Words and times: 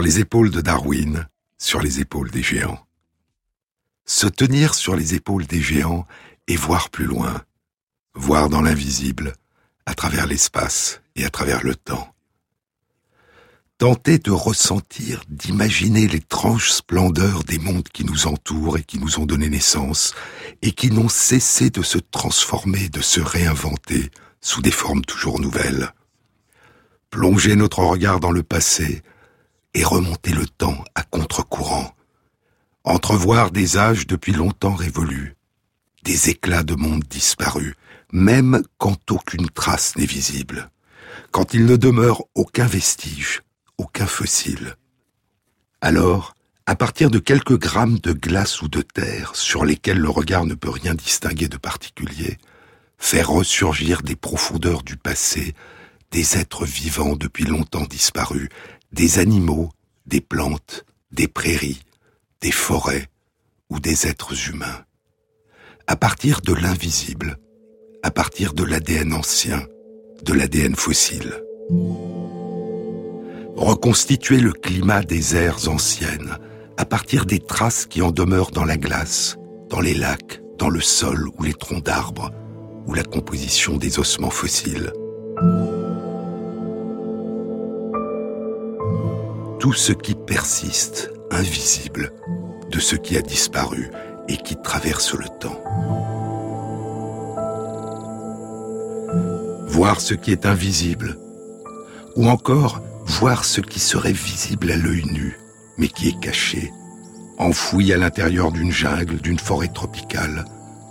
Les 0.00 0.20
épaules 0.20 0.50
de 0.50 0.60
Darwin, 0.60 1.26
sur 1.58 1.80
les 1.80 2.00
épaules 2.00 2.30
des 2.30 2.42
géants. 2.42 2.78
Se 4.06 4.26
tenir 4.26 4.74
sur 4.74 4.94
les 4.96 5.14
épaules 5.14 5.46
des 5.46 5.60
géants 5.60 6.06
et 6.46 6.56
voir 6.56 6.88
plus 6.88 7.04
loin, 7.04 7.42
voir 8.14 8.48
dans 8.48 8.62
l'invisible, 8.62 9.34
à 9.86 9.94
travers 9.94 10.26
l'espace 10.26 11.02
et 11.16 11.24
à 11.24 11.30
travers 11.30 11.64
le 11.64 11.74
temps. 11.74 12.14
Tenter 13.78 14.18
de 14.18 14.30
ressentir, 14.30 15.22
d'imaginer 15.28 16.06
l'étrange 16.06 16.70
splendeur 16.70 17.44
des 17.44 17.58
mondes 17.58 17.88
qui 17.88 18.04
nous 18.04 18.26
entourent 18.26 18.78
et 18.78 18.84
qui 18.84 18.98
nous 18.98 19.18
ont 19.18 19.26
donné 19.26 19.48
naissance, 19.48 20.14
et 20.62 20.72
qui 20.72 20.90
n'ont 20.90 21.08
cessé 21.08 21.70
de 21.70 21.82
se 21.82 21.98
transformer, 21.98 22.88
de 22.88 23.00
se 23.00 23.20
réinventer 23.20 24.10
sous 24.40 24.62
des 24.62 24.70
formes 24.70 25.04
toujours 25.04 25.40
nouvelles 25.40 25.92
plonger 27.10 27.56
notre 27.56 27.80
regard 27.80 28.20
dans 28.20 28.30
le 28.30 28.42
passé 28.42 29.02
et 29.74 29.84
remonter 29.84 30.32
le 30.32 30.46
temps 30.46 30.82
à 30.94 31.02
contre-courant, 31.02 31.94
entrevoir 32.84 33.50
des 33.50 33.76
âges 33.76 34.06
depuis 34.06 34.32
longtemps 34.32 34.74
révolus, 34.74 35.36
des 36.04 36.30
éclats 36.30 36.62
de 36.62 36.74
monde 36.74 37.04
disparus, 37.04 37.74
même 38.12 38.62
quand 38.78 39.10
aucune 39.10 39.50
trace 39.50 39.96
n'est 39.96 40.06
visible, 40.06 40.70
quand 41.30 41.54
il 41.54 41.66
ne 41.66 41.76
demeure 41.76 42.24
aucun 42.34 42.66
vestige, 42.66 43.42
aucun 43.76 44.06
fossile. 44.06 44.76
Alors, 45.80 46.34
à 46.66 46.74
partir 46.74 47.10
de 47.10 47.18
quelques 47.18 47.58
grammes 47.58 47.98
de 47.98 48.12
glace 48.12 48.62
ou 48.62 48.68
de 48.68 48.82
terre 48.82 49.34
sur 49.36 49.64
lesquels 49.64 49.98
le 49.98 50.10
regard 50.10 50.44
ne 50.44 50.54
peut 50.54 50.70
rien 50.70 50.94
distinguer 50.94 51.48
de 51.48 51.56
particulier, 51.56 52.38
faire 52.98 53.30
ressurgir 53.30 54.02
des 54.02 54.16
profondeurs 54.16 54.82
du 54.82 54.96
passé 54.96 55.54
des 56.10 56.38
êtres 56.38 56.64
vivants 56.64 57.16
depuis 57.16 57.44
longtemps 57.44 57.84
disparus, 57.84 58.48
des 58.92 59.18
animaux, 59.18 59.70
des 60.06 60.20
plantes, 60.20 60.84
des 61.12 61.28
prairies, 61.28 61.80
des 62.40 62.52
forêts 62.52 63.08
ou 63.70 63.80
des 63.80 64.06
êtres 64.06 64.48
humains. 64.48 64.84
À 65.86 65.96
partir 65.96 66.40
de 66.40 66.52
l'invisible, 66.52 67.38
à 68.02 68.10
partir 68.10 68.54
de 68.54 68.64
l'ADN 68.64 69.12
ancien, 69.12 69.62
de 70.24 70.32
l'ADN 70.32 70.74
fossile. 70.74 71.42
Reconstituer 73.56 74.38
le 74.38 74.52
climat 74.52 75.02
des 75.02 75.36
ères 75.36 75.68
anciennes, 75.68 76.38
à 76.76 76.84
partir 76.84 77.26
des 77.26 77.40
traces 77.40 77.86
qui 77.86 78.02
en 78.02 78.12
demeurent 78.12 78.52
dans 78.52 78.64
la 78.64 78.76
glace, 78.76 79.36
dans 79.68 79.80
les 79.80 79.94
lacs, 79.94 80.40
dans 80.58 80.70
le 80.70 80.80
sol 80.80 81.28
ou 81.36 81.42
les 81.42 81.54
troncs 81.54 81.84
d'arbres, 81.84 82.30
ou 82.86 82.94
la 82.94 83.02
composition 83.04 83.76
des 83.76 83.98
ossements 83.98 84.30
fossiles. 84.30 84.92
Tout 89.58 89.72
ce 89.72 89.92
qui 89.92 90.14
persiste, 90.14 91.10
invisible, 91.30 92.12
de 92.70 92.78
ce 92.78 92.94
qui 92.94 93.16
a 93.16 93.22
disparu 93.22 93.90
et 94.28 94.36
qui 94.36 94.56
traverse 94.56 95.14
le 95.14 95.26
temps. 95.40 95.60
Voir 99.66 100.00
ce 100.00 100.14
qui 100.14 100.30
est 100.32 100.46
invisible, 100.46 101.18
ou 102.16 102.28
encore 102.28 102.80
voir 103.04 103.44
ce 103.44 103.60
qui 103.60 103.80
serait 103.80 104.12
visible 104.12 104.70
à 104.70 104.76
l'œil 104.76 105.04
nu, 105.06 105.38
mais 105.76 105.88
qui 105.88 106.08
est 106.08 106.20
caché, 106.20 106.72
enfoui 107.38 107.92
à 107.92 107.96
l'intérieur 107.96 108.52
d'une 108.52 108.72
jungle, 108.72 109.16
d'une 109.16 109.38
forêt 109.38 109.68
tropicale, 109.68 110.44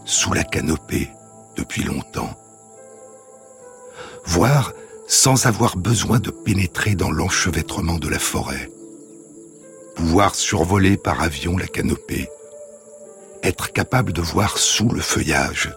sous 0.05 0.33
la 0.33 0.43
canopée, 0.43 1.09
depuis 1.55 1.83
longtemps. 1.83 2.35
Voir 4.25 4.73
sans 5.07 5.45
avoir 5.45 5.77
besoin 5.77 6.19
de 6.19 6.29
pénétrer 6.29 6.95
dans 6.95 7.09
l'enchevêtrement 7.09 7.97
de 7.97 8.09
la 8.09 8.19
forêt. 8.19 8.69
Pouvoir 9.95 10.35
survoler 10.35 10.97
par 10.97 11.21
avion 11.23 11.57
la 11.57 11.65
canopée, 11.65 12.29
être 13.41 13.71
capable 13.71 14.11
de 14.11 14.21
voir 14.21 14.57
sous 14.57 14.89
le 14.89 15.01
feuillage 15.01 15.73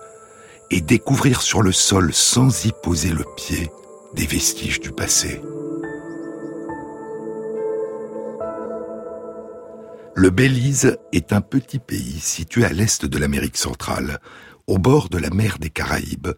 et 0.71 0.81
découvrir 0.81 1.43
sur 1.43 1.63
le 1.63 1.73
sol 1.73 2.13
sans 2.13 2.65
y 2.65 2.73
poser 2.83 3.11
le 3.11 3.25
pied 3.37 3.71
des 4.15 4.27
vestiges 4.27 4.81
du 4.81 4.91
passé. 4.91 5.41
Le 10.17 10.31
Belize 10.31 10.99
est 11.13 11.33
un 11.33 11.41
petit 11.41 11.79
pays 11.79 12.19
situé 12.21 12.65
à 12.65 12.73
l'est 12.73 13.07
de 13.07 13.19
l'Amérique 13.19 13.57
centrale, 13.57 14.21
au 14.67 14.77
bord 14.79 15.09
de 15.09 15.19
la 15.19 15.31
mer 15.31 15.59
des 15.59 15.71
Caraïbes, 15.71 16.33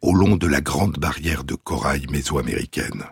au 0.00 0.14
long 0.14 0.36
de 0.36 0.46
la 0.46 0.60
grande 0.60 0.98
barrière 0.98 1.44
de 1.44 1.54
corail 1.54 2.06
mésoaméricaine. 2.10 3.04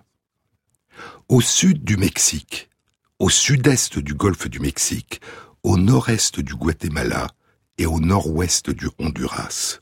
Au 1.28 1.40
sud 1.40 1.84
du 1.84 1.96
Mexique, 1.96 2.70
au 3.18 3.30
sud-est 3.30 3.98
du 3.98 4.14
golfe 4.14 4.48
du 4.48 4.60
Mexique, 4.60 5.20
au 5.62 5.78
nord-est 5.78 6.40
du 6.40 6.54
Guatemala 6.54 7.28
et 7.78 7.86
au 7.86 8.00
nord-ouest 8.00 8.70
du 8.70 8.88
Honduras. 8.98 9.80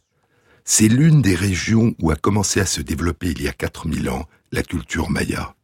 C'est 0.64 0.88
l'une 0.88 1.22
des 1.22 1.34
régions 1.34 1.94
où 2.00 2.10
a 2.10 2.16
commencé 2.16 2.60
à 2.60 2.66
se 2.66 2.80
développer 2.80 3.30
il 3.30 3.42
y 3.42 3.48
a 3.48 3.52
4000 3.52 4.08
ans 4.10 4.28
la 4.52 4.62
culture 4.62 5.10
maya. 5.10 5.54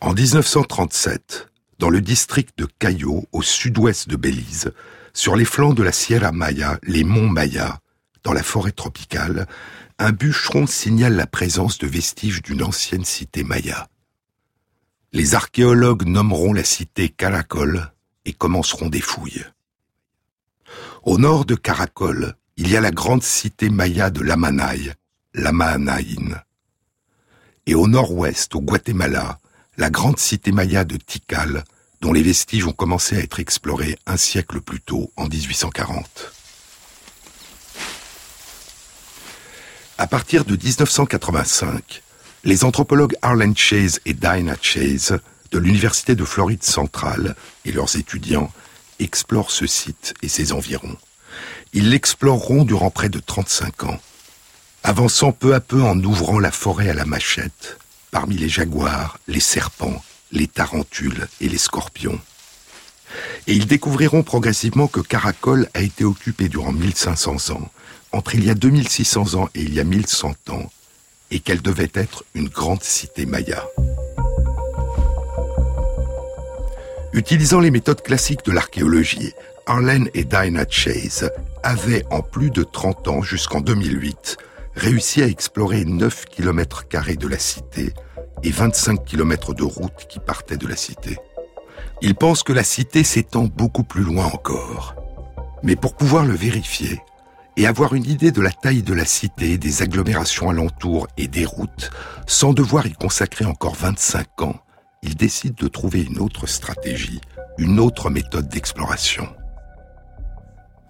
En 0.00 0.14
1937, 0.14 1.48
dans 1.78 1.90
le 1.90 2.00
district 2.00 2.56
de 2.56 2.66
Cayo, 2.78 3.26
au 3.32 3.42
sud-ouest 3.42 4.08
de 4.08 4.16
Belize, 4.16 4.72
sur 5.12 5.34
les 5.34 5.44
flancs 5.44 5.74
de 5.74 5.82
la 5.82 5.92
Sierra 5.92 6.30
Maya, 6.30 6.78
les 6.84 7.04
monts 7.04 7.28
Maya, 7.28 7.80
dans 8.22 8.32
la 8.32 8.42
forêt 8.42 8.72
tropicale, 8.72 9.46
un 10.00 10.12
bûcheron 10.12 10.66
signale 10.66 11.14
la 11.14 11.26
présence 11.26 11.76
de 11.76 11.86
vestiges 11.86 12.40
d'une 12.40 12.62
ancienne 12.62 13.04
cité 13.04 13.44
maya. 13.44 13.86
Les 15.12 15.34
archéologues 15.34 16.06
nommeront 16.06 16.54
la 16.54 16.64
cité 16.64 17.10
Caracol 17.10 17.92
et 18.24 18.32
commenceront 18.32 18.88
des 18.88 19.02
fouilles. 19.02 19.44
Au 21.02 21.18
nord 21.18 21.44
de 21.44 21.54
Caracol, 21.54 22.34
il 22.56 22.70
y 22.70 22.78
a 22.78 22.80
la 22.80 22.92
grande 22.92 23.22
cité 23.22 23.68
maya 23.68 24.08
de 24.08 24.22
Lamanay, 24.22 24.94
Lamanaïn. 25.34 26.42
Et 27.66 27.74
au 27.74 27.86
nord-ouest, 27.86 28.54
au 28.54 28.62
Guatemala, 28.62 29.38
la 29.76 29.90
grande 29.90 30.18
cité 30.18 30.50
maya 30.50 30.86
de 30.86 30.96
Tikal, 30.96 31.62
dont 32.00 32.14
les 32.14 32.22
vestiges 32.22 32.66
ont 32.66 32.72
commencé 32.72 33.16
à 33.16 33.20
être 33.20 33.38
explorés 33.38 33.98
un 34.06 34.16
siècle 34.16 34.62
plus 34.62 34.80
tôt, 34.80 35.12
en 35.16 35.26
1840. 35.28 36.39
À 40.00 40.06
partir 40.06 40.46
de 40.46 40.56
1985, 40.56 42.02
les 42.44 42.64
anthropologues 42.64 43.16
Arlen 43.20 43.54
Chase 43.54 44.00
et 44.06 44.14
Dinah 44.14 44.56
Chase 44.62 45.18
de 45.50 45.58
l'Université 45.58 46.14
de 46.14 46.24
Floride 46.24 46.62
centrale 46.62 47.36
et 47.66 47.72
leurs 47.72 47.96
étudiants 47.96 48.50
explorent 48.98 49.50
ce 49.50 49.66
site 49.66 50.14
et 50.22 50.28
ses 50.28 50.54
environs. 50.54 50.96
Ils 51.74 51.90
l'exploreront 51.90 52.64
durant 52.64 52.90
près 52.90 53.10
de 53.10 53.18
35 53.18 53.84
ans, 53.84 54.00
avançant 54.84 55.32
peu 55.32 55.54
à 55.54 55.60
peu 55.60 55.82
en 55.82 56.02
ouvrant 56.02 56.38
la 56.38 56.50
forêt 56.50 56.88
à 56.88 56.94
la 56.94 57.04
machette, 57.04 57.76
parmi 58.10 58.38
les 58.38 58.48
jaguars, 58.48 59.18
les 59.28 59.38
serpents, 59.38 60.02
les 60.32 60.46
tarentules 60.46 61.28
et 61.42 61.48
les 61.50 61.58
scorpions. 61.58 62.18
Et 63.46 63.52
ils 63.52 63.66
découvriront 63.66 64.22
progressivement 64.22 64.86
que 64.86 65.00
Caracol 65.00 65.68
a 65.74 65.82
été 65.82 66.04
occupé 66.04 66.48
durant 66.48 66.72
1500 66.72 67.50
ans 67.50 67.70
entre 68.12 68.34
il 68.34 68.44
y 68.44 68.50
a 68.50 68.54
2600 68.54 69.34
ans 69.34 69.48
et 69.54 69.62
il 69.62 69.74
y 69.74 69.80
a 69.80 69.84
1100 69.84 70.34
ans, 70.50 70.70
et 71.30 71.40
qu'elle 71.40 71.62
devait 71.62 71.90
être 71.94 72.24
une 72.34 72.48
grande 72.48 72.82
cité 72.82 73.26
maya. 73.26 73.64
Utilisant 77.12 77.60
les 77.60 77.70
méthodes 77.70 78.02
classiques 78.02 78.44
de 78.44 78.52
l'archéologie, 78.52 79.32
Arlen 79.66 80.08
et 80.14 80.24
Dinah 80.24 80.66
Chase 80.68 81.30
avaient, 81.62 82.04
en 82.10 82.22
plus 82.22 82.50
de 82.50 82.62
30 82.62 83.08
ans 83.08 83.22
jusqu'en 83.22 83.60
2008, 83.60 84.36
réussi 84.74 85.22
à 85.22 85.26
explorer 85.26 85.84
9 85.84 86.26
km 86.26 86.84
de 87.16 87.28
la 87.28 87.38
cité 87.38 87.92
et 88.42 88.50
25 88.50 89.04
km 89.04 89.54
de 89.54 89.64
route 89.64 90.06
qui 90.08 90.18
partaient 90.20 90.56
de 90.56 90.66
la 90.66 90.76
cité. 90.76 91.18
Ils 92.02 92.14
pensent 92.14 92.42
que 92.42 92.52
la 92.52 92.64
cité 92.64 93.04
s'étend 93.04 93.44
beaucoup 93.44 93.84
plus 93.84 94.02
loin 94.02 94.26
encore. 94.26 94.94
Mais 95.62 95.76
pour 95.76 95.94
pouvoir 95.94 96.24
le 96.24 96.34
vérifier, 96.34 97.00
et 97.56 97.66
avoir 97.66 97.94
une 97.94 98.06
idée 98.06 98.32
de 98.32 98.40
la 98.40 98.52
taille 98.52 98.82
de 98.82 98.94
la 98.94 99.04
cité, 99.04 99.58
des 99.58 99.82
agglomérations 99.82 100.50
alentours 100.50 101.08
et 101.16 101.28
des 101.28 101.44
routes, 101.44 101.90
sans 102.26 102.52
devoir 102.52 102.86
y 102.86 102.92
consacrer 102.92 103.44
encore 103.44 103.74
25 103.74 104.42
ans, 104.42 104.56
il 105.02 105.16
décide 105.16 105.54
de 105.54 105.68
trouver 105.68 106.02
une 106.02 106.18
autre 106.18 106.46
stratégie, 106.46 107.20
une 107.58 107.80
autre 107.80 108.10
méthode 108.10 108.48
d'exploration. 108.48 109.28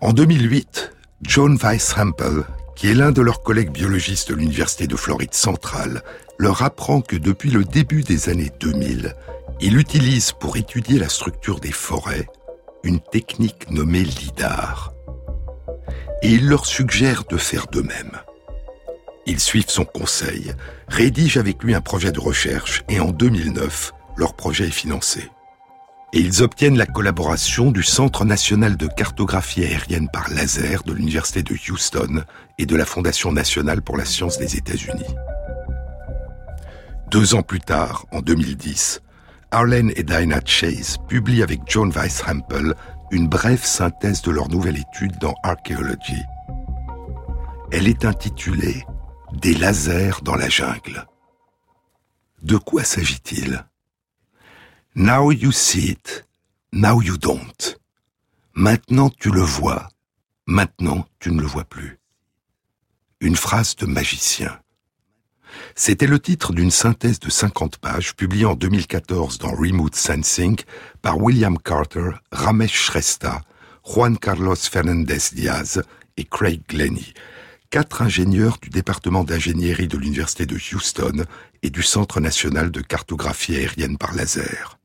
En 0.00 0.12
2008, 0.12 0.92
John 1.22 1.56
Weishampel, 1.56 2.44
qui 2.76 2.88
est 2.88 2.94
l'un 2.94 3.12
de 3.12 3.22
leurs 3.22 3.42
collègues 3.42 3.72
biologistes 3.72 4.30
de 4.30 4.34
l'Université 4.34 4.86
de 4.86 4.96
Floride 4.96 5.34
centrale, 5.34 6.02
leur 6.38 6.62
apprend 6.62 7.02
que 7.02 7.16
depuis 7.16 7.50
le 7.50 7.64
début 7.64 8.02
des 8.02 8.28
années 8.28 8.50
2000, 8.60 9.14
il 9.60 9.76
utilise 9.76 10.32
pour 10.32 10.56
étudier 10.56 10.98
la 10.98 11.08
structure 11.08 11.60
des 11.60 11.72
forêts 11.72 12.26
une 12.82 13.00
technique 13.00 13.70
nommée 13.70 14.04
LIDAR, 14.04 14.94
et 16.22 16.30
il 16.30 16.48
leur 16.48 16.66
suggère 16.66 17.24
de 17.28 17.36
faire 17.36 17.66
de 17.68 17.80
même. 17.80 18.12
Ils 19.26 19.40
suivent 19.40 19.68
son 19.68 19.84
conseil, 19.84 20.52
rédigent 20.88 21.40
avec 21.40 21.62
lui 21.62 21.74
un 21.74 21.80
projet 21.80 22.12
de 22.12 22.20
recherche 22.20 22.82
et 22.88 23.00
en 23.00 23.10
2009, 23.10 23.92
leur 24.16 24.34
projet 24.34 24.68
est 24.68 24.70
financé. 24.70 25.30
Et 26.12 26.18
ils 26.18 26.42
obtiennent 26.42 26.76
la 26.76 26.86
collaboration 26.86 27.70
du 27.70 27.84
Centre 27.84 28.24
national 28.24 28.76
de 28.76 28.88
cartographie 28.88 29.62
aérienne 29.62 30.08
par 30.12 30.28
laser 30.30 30.82
de 30.82 30.92
l'Université 30.92 31.42
de 31.44 31.54
Houston 31.54 32.24
et 32.58 32.66
de 32.66 32.76
la 32.76 32.84
Fondation 32.84 33.30
nationale 33.30 33.80
pour 33.80 33.96
la 33.96 34.04
science 34.04 34.36
des 34.36 34.56
États-Unis. 34.56 35.14
Deux 37.10 37.34
ans 37.34 37.42
plus 37.42 37.60
tard, 37.60 38.06
en 38.10 38.20
2010, 38.20 39.02
Arlen 39.52 39.92
et 39.96 40.02
Dinah 40.02 40.40
Chase 40.44 40.96
publient 41.08 41.42
avec 41.42 41.60
John 41.66 41.90
Weishampel 41.90 42.74
une 43.10 43.28
brève 43.28 43.64
synthèse 43.64 44.22
de 44.22 44.30
leur 44.30 44.48
nouvelle 44.48 44.78
étude 44.78 45.18
dans 45.18 45.34
Archaeology. 45.42 46.22
Elle 47.72 47.88
est 47.88 48.04
intitulée 48.04 48.84
Des 49.32 49.54
lasers 49.54 50.22
dans 50.22 50.34
la 50.34 50.48
jungle. 50.48 51.06
De 52.42 52.56
quoi 52.56 52.82
s'agit-il? 52.84 53.64
Now 54.96 55.30
you 55.30 55.52
see 55.52 55.90
it, 55.90 56.26
now 56.72 57.00
you 57.00 57.16
don't. 57.16 57.78
Maintenant 58.54 59.10
tu 59.10 59.30
le 59.30 59.42
vois, 59.42 59.88
maintenant 60.46 61.06
tu 61.20 61.30
ne 61.30 61.40
le 61.40 61.46
vois 61.46 61.64
plus. 61.64 62.00
Une 63.20 63.36
phrase 63.36 63.76
de 63.76 63.86
magicien. 63.86 64.60
C'était 65.82 66.06
le 66.06 66.20
titre 66.20 66.52
d'une 66.52 66.70
synthèse 66.70 67.20
de 67.20 67.30
50 67.30 67.78
pages 67.78 68.14
publiée 68.14 68.44
en 68.44 68.54
2014 68.54 69.38
dans 69.38 69.52
Remote 69.52 69.94
Sensing 69.94 70.58
par 71.00 71.16
William 71.16 71.56
Carter, 71.56 72.10
Ramesh 72.32 72.74
Shrestha, 72.74 73.40
Juan 73.82 74.18
Carlos 74.18 74.56
Fernandez 74.56 75.30
Diaz 75.32 75.82
et 76.18 76.24
Craig 76.24 76.60
Glennie, 76.68 77.14
quatre 77.70 78.02
ingénieurs 78.02 78.58
du 78.60 78.68
département 78.68 79.24
d'ingénierie 79.24 79.88
de 79.88 79.96
l'Université 79.96 80.44
de 80.44 80.56
Houston 80.56 81.24
et 81.62 81.70
du 81.70 81.82
Centre 81.82 82.20
national 82.20 82.70
de 82.70 82.82
cartographie 82.82 83.56
aérienne 83.56 83.96
par 83.96 84.14
laser. 84.14 84.78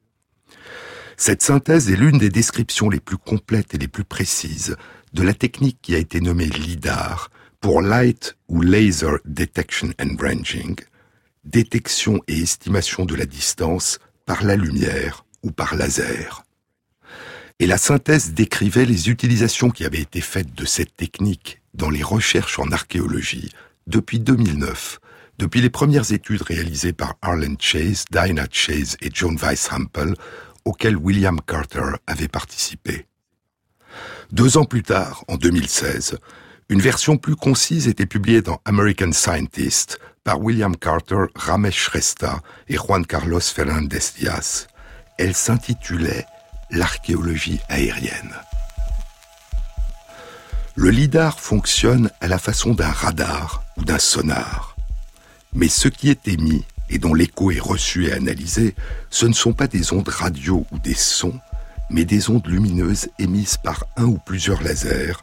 Cette 1.17 1.43
synthèse 1.43 1.91
est 1.91 1.97
l'une 1.97 2.19
des 2.19 2.29
descriptions 2.29 2.89
les 2.89 3.01
plus 3.01 3.17
complètes 3.17 3.73
et 3.73 3.77
les 3.77 3.89
plus 3.89 4.05
précises 4.05 4.77
de 5.11 5.23
la 5.23 5.33
technique 5.33 5.79
qui 5.81 5.93
a 5.93 5.97
été 5.97 6.21
nommée 6.21 6.47
LIDAR, 6.47 7.31
pour 7.65 7.81
Light 7.81 8.37
ou 8.47 8.61
Laser 8.61 9.17
Detection 9.25 9.89
and 9.99 10.17
Ranging, 10.21 10.75
détection 11.45 12.21
et 12.27 12.39
estimation 12.39 13.05
de 13.05 13.15
la 13.15 13.25
distance 13.25 13.97
par 14.27 14.43
la 14.43 14.55
lumière 14.55 15.25
ou 15.41 15.49
par 15.49 15.73
laser. 15.73 16.43
Et 17.57 17.65
la 17.65 17.79
synthèse 17.79 18.33
décrivait 18.33 18.85
les 18.85 19.09
utilisations 19.09 19.71
qui 19.71 19.83
avaient 19.83 20.01
été 20.01 20.21
faites 20.21 20.53
de 20.53 20.63
cette 20.63 20.95
technique 20.95 21.59
dans 21.73 21.89
les 21.89 22.03
recherches 22.03 22.59
en 22.59 22.71
archéologie 22.71 23.49
depuis 23.87 24.19
2009, 24.19 24.99
depuis 25.39 25.61
les 25.61 25.71
premières 25.71 26.11
études 26.11 26.43
réalisées 26.43 26.93
par 26.93 27.15
Arlen 27.23 27.57
Chase, 27.59 28.05
Dinah 28.11 28.45
Chase 28.51 28.95
et 29.01 29.09
John 29.11 29.37
Weishampel, 29.37 30.13
auxquelles 30.65 30.97
William 30.97 31.41
Carter 31.41 31.95
avait 32.05 32.27
participé. 32.27 33.07
Deux 34.31 34.57
ans 34.57 34.65
plus 34.65 34.83
tard, 34.83 35.25
en 35.27 35.37
2016, 35.37 36.19
une 36.67 36.81
version 36.81 37.17
plus 37.17 37.35
concise 37.35 37.87
était 37.87 38.07
publiée 38.07 38.41
dans 38.41 38.59
American 38.65 39.11
Scientist 39.11 39.99
par 40.23 40.41
William 40.41 40.75
Carter, 40.75 41.25
Ramesh 41.35 41.77
Shrestha 41.77 42.41
et 42.67 42.75
Juan 42.75 43.05
Carlos 43.05 43.39
Fernandez 43.39 43.99
Diaz. 44.17 44.67
Elle 45.17 45.35
s'intitulait 45.35 46.25
L'archéologie 46.71 47.59
aérienne. 47.69 48.33
Le 50.73 50.89
lidar 50.89 51.39
fonctionne 51.39 52.09
à 52.19 52.27
la 52.27 52.39
façon 52.39 52.73
d'un 52.73 52.89
radar 52.89 53.63
ou 53.77 53.85
d'un 53.85 53.99
sonar. 53.99 54.75
Mais 55.53 55.67
ce 55.69 55.87
qui 55.87 56.09
est 56.09 56.27
émis 56.27 56.65
et 56.89 56.97
dont 56.97 57.13
l'écho 57.13 57.51
est 57.51 57.59
reçu 57.59 58.07
et 58.07 58.13
analysé, 58.13 58.73
ce 59.11 59.27
ne 59.27 59.33
sont 59.33 59.53
pas 59.53 59.67
des 59.67 59.93
ondes 59.93 60.09
radio 60.09 60.65
ou 60.71 60.79
des 60.79 60.95
sons, 60.95 61.39
mais 61.91 62.03
des 62.03 62.31
ondes 62.31 62.47
lumineuses 62.47 63.09
émises 63.19 63.57
par 63.57 63.85
un 63.95 64.05
ou 64.05 64.17
plusieurs 64.17 64.63
lasers 64.63 65.13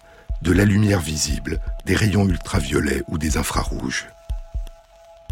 de 0.43 0.53
la 0.53 0.65
lumière 0.65 1.01
visible, 1.01 1.61
des 1.87 1.95
rayons 1.95 2.29
ultraviolets 2.29 3.03
ou 3.09 3.17
des 3.17 3.37
infrarouges. 3.37 4.07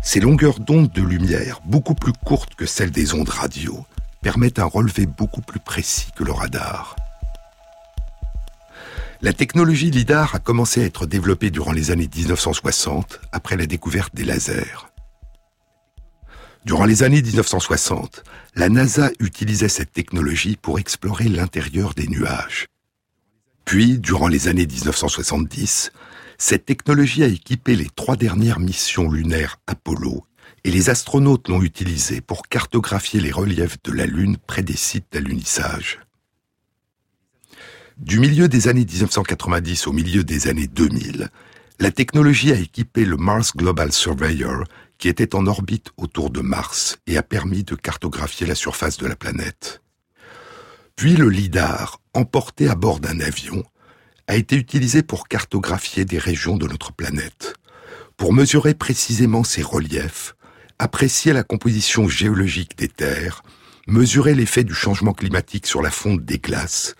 Ces 0.02 0.20
longueurs 0.20 0.60
d'onde 0.60 0.90
de 0.92 1.02
lumière, 1.02 1.60
beaucoup 1.64 1.94
plus 1.94 2.12
courtes 2.12 2.54
que 2.54 2.64
celles 2.64 2.92
des 2.92 3.12
ondes 3.12 3.28
radio, 3.28 3.84
permettent 4.22 4.60
un 4.60 4.64
relevé 4.64 5.06
beaucoup 5.06 5.42
plus 5.42 5.60
précis 5.60 6.08
que 6.16 6.24
le 6.24 6.32
radar. 6.32 6.96
La 9.20 9.32
technologie 9.32 9.90
LIDAR 9.90 10.34
a 10.34 10.38
commencé 10.38 10.82
à 10.82 10.86
être 10.86 11.04
développée 11.04 11.50
durant 11.50 11.72
les 11.72 11.90
années 11.90 12.08
1960, 12.14 13.20
après 13.32 13.56
la 13.56 13.66
découverte 13.66 14.14
des 14.14 14.24
lasers. 14.24 14.88
Durant 16.64 16.84
les 16.84 17.02
années 17.02 17.20
1960, 17.20 18.22
la 18.54 18.68
NASA 18.68 19.10
utilisait 19.18 19.68
cette 19.68 19.92
technologie 19.92 20.56
pour 20.56 20.78
explorer 20.78 21.24
l'intérieur 21.24 21.94
des 21.94 22.06
nuages. 22.06 22.66
Puis, 23.70 24.00
durant 24.00 24.26
les 24.26 24.48
années 24.48 24.66
1970, 24.66 25.92
cette 26.38 26.66
technologie 26.66 27.22
a 27.22 27.28
équipé 27.28 27.76
les 27.76 27.86
trois 27.94 28.16
dernières 28.16 28.58
missions 28.58 29.08
lunaires 29.08 29.60
Apollo 29.68 30.26
et 30.64 30.72
les 30.72 30.90
astronautes 30.90 31.46
l'ont 31.46 31.62
utilisée 31.62 32.20
pour 32.20 32.48
cartographier 32.48 33.20
les 33.20 33.30
reliefs 33.30 33.80
de 33.84 33.92
la 33.92 34.06
Lune 34.06 34.38
près 34.44 34.64
des 34.64 34.74
sites 34.74 35.06
d'alunissage. 35.12 36.00
Du 37.96 38.18
milieu 38.18 38.48
des 38.48 38.66
années 38.66 38.84
1990 38.84 39.86
au 39.86 39.92
milieu 39.92 40.24
des 40.24 40.48
années 40.48 40.66
2000, 40.66 41.28
la 41.78 41.92
technologie 41.92 42.50
a 42.50 42.56
équipé 42.56 43.04
le 43.04 43.18
Mars 43.18 43.56
Global 43.56 43.92
Surveyor 43.92 44.64
qui 44.98 45.08
était 45.08 45.36
en 45.36 45.46
orbite 45.46 45.90
autour 45.96 46.30
de 46.30 46.40
Mars 46.40 46.98
et 47.06 47.16
a 47.16 47.22
permis 47.22 47.62
de 47.62 47.76
cartographier 47.76 48.48
la 48.48 48.56
surface 48.56 48.96
de 48.96 49.06
la 49.06 49.14
planète. 49.14 49.80
Puis 50.96 51.14
le 51.14 51.28
LIDAR, 51.28 51.99
emporté 52.14 52.68
à 52.68 52.74
bord 52.74 53.00
d'un 53.00 53.20
avion, 53.20 53.62
a 54.26 54.36
été 54.36 54.56
utilisé 54.56 55.02
pour 55.02 55.28
cartographier 55.28 56.04
des 56.04 56.18
régions 56.18 56.56
de 56.56 56.66
notre 56.66 56.92
planète, 56.92 57.54
pour 58.16 58.32
mesurer 58.32 58.74
précisément 58.74 59.44
ses 59.44 59.62
reliefs, 59.62 60.36
apprécier 60.78 61.32
la 61.32 61.42
composition 61.42 62.08
géologique 62.08 62.78
des 62.78 62.88
terres, 62.88 63.42
mesurer 63.86 64.34
l'effet 64.34 64.64
du 64.64 64.74
changement 64.74 65.12
climatique 65.12 65.66
sur 65.66 65.82
la 65.82 65.90
fonte 65.90 66.24
des 66.24 66.38
glaces, 66.38 66.94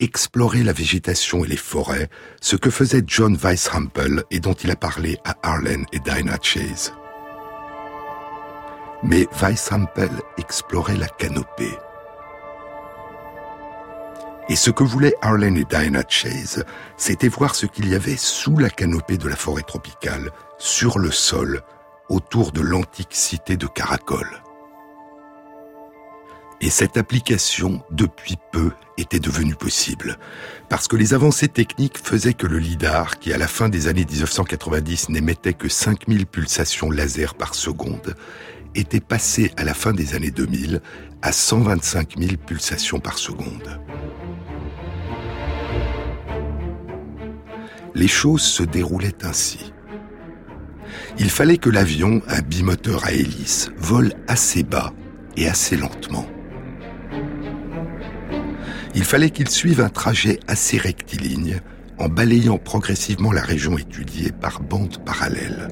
explorer 0.00 0.62
la 0.62 0.72
végétation 0.72 1.44
et 1.44 1.48
les 1.48 1.56
forêts, 1.56 2.08
ce 2.40 2.56
que 2.56 2.70
faisait 2.70 3.04
John 3.06 3.36
Weishampel 3.36 4.24
et 4.30 4.40
dont 4.40 4.54
il 4.54 4.70
a 4.70 4.76
parlé 4.76 5.18
à 5.24 5.36
Arlen 5.42 5.84
et 5.92 6.00
Dinah 6.00 6.38
Chase. 6.42 6.92
Mais 9.02 9.26
Weishampel 9.40 10.10
explorait 10.38 10.96
la 10.96 11.08
canopée. 11.08 11.76
Et 14.48 14.56
ce 14.56 14.70
que 14.70 14.84
voulaient 14.84 15.14
Arlen 15.22 15.56
et 15.56 15.64
Diana 15.64 16.02
Chase, 16.06 16.64
c'était 16.96 17.28
voir 17.28 17.54
ce 17.54 17.66
qu'il 17.66 17.88
y 17.88 17.94
avait 17.94 18.16
sous 18.16 18.58
la 18.58 18.68
canopée 18.68 19.16
de 19.16 19.28
la 19.28 19.36
forêt 19.36 19.62
tropicale, 19.62 20.30
sur 20.58 20.98
le 20.98 21.10
sol, 21.10 21.62
autour 22.10 22.52
de 22.52 22.60
l'antique 22.60 23.12
cité 23.14 23.56
de 23.56 23.66
Caracol. 23.66 24.28
Et 26.60 26.70
cette 26.70 26.96
application, 26.96 27.82
depuis 27.90 28.36
peu, 28.52 28.70
était 28.96 29.18
devenue 29.18 29.56
possible, 29.56 30.18
parce 30.68 30.88
que 30.88 30.96
les 30.96 31.14
avancées 31.14 31.48
techniques 31.48 31.98
faisaient 31.98 32.34
que 32.34 32.46
le 32.46 32.58
LIDAR, 32.58 33.18
qui 33.18 33.32
à 33.32 33.38
la 33.38 33.48
fin 33.48 33.68
des 33.68 33.88
années 33.88 34.06
1990 34.08 35.08
n'émettait 35.08 35.54
que 35.54 35.68
5000 35.68 36.26
pulsations 36.26 36.90
laser 36.90 37.34
par 37.34 37.54
seconde, 37.54 38.14
était 38.74 39.00
passé 39.00 39.52
à 39.56 39.64
la 39.64 39.74
fin 39.74 39.92
des 39.92 40.14
années 40.14 40.30
2000 40.30 40.80
à 41.22 41.32
125 41.32 42.18
000 42.18 42.36
pulsations 42.36 43.00
par 43.00 43.18
seconde. 43.18 43.80
Les 47.94 48.08
choses 48.08 48.42
se 48.42 48.62
déroulaient 48.62 49.24
ainsi. 49.24 49.72
Il 51.18 51.30
fallait 51.30 51.58
que 51.58 51.70
l'avion, 51.70 52.22
un 52.28 52.42
bimoteur 52.42 53.04
à 53.04 53.12
hélice, 53.12 53.70
vole 53.76 54.12
assez 54.26 54.64
bas 54.64 54.92
et 55.36 55.48
assez 55.48 55.76
lentement. 55.76 56.26
Il 58.96 59.04
fallait 59.04 59.30
qu'il 59.30 59.48
suive 59.48 59.80
un 59.80 59.88
trajet 59.88 60.40
assez 60.46 60.78
rectiligne 60.78 61.60
en 61.98 62.08
balayant 62.08 62.58
progressivement 62.58 63.32
la 63.32 63.42
région 63.42 63.78
étudiée 63.78 64.32
par 64.32 64.60
bandes 64.60 65.04
parallèles. 65.04 65.68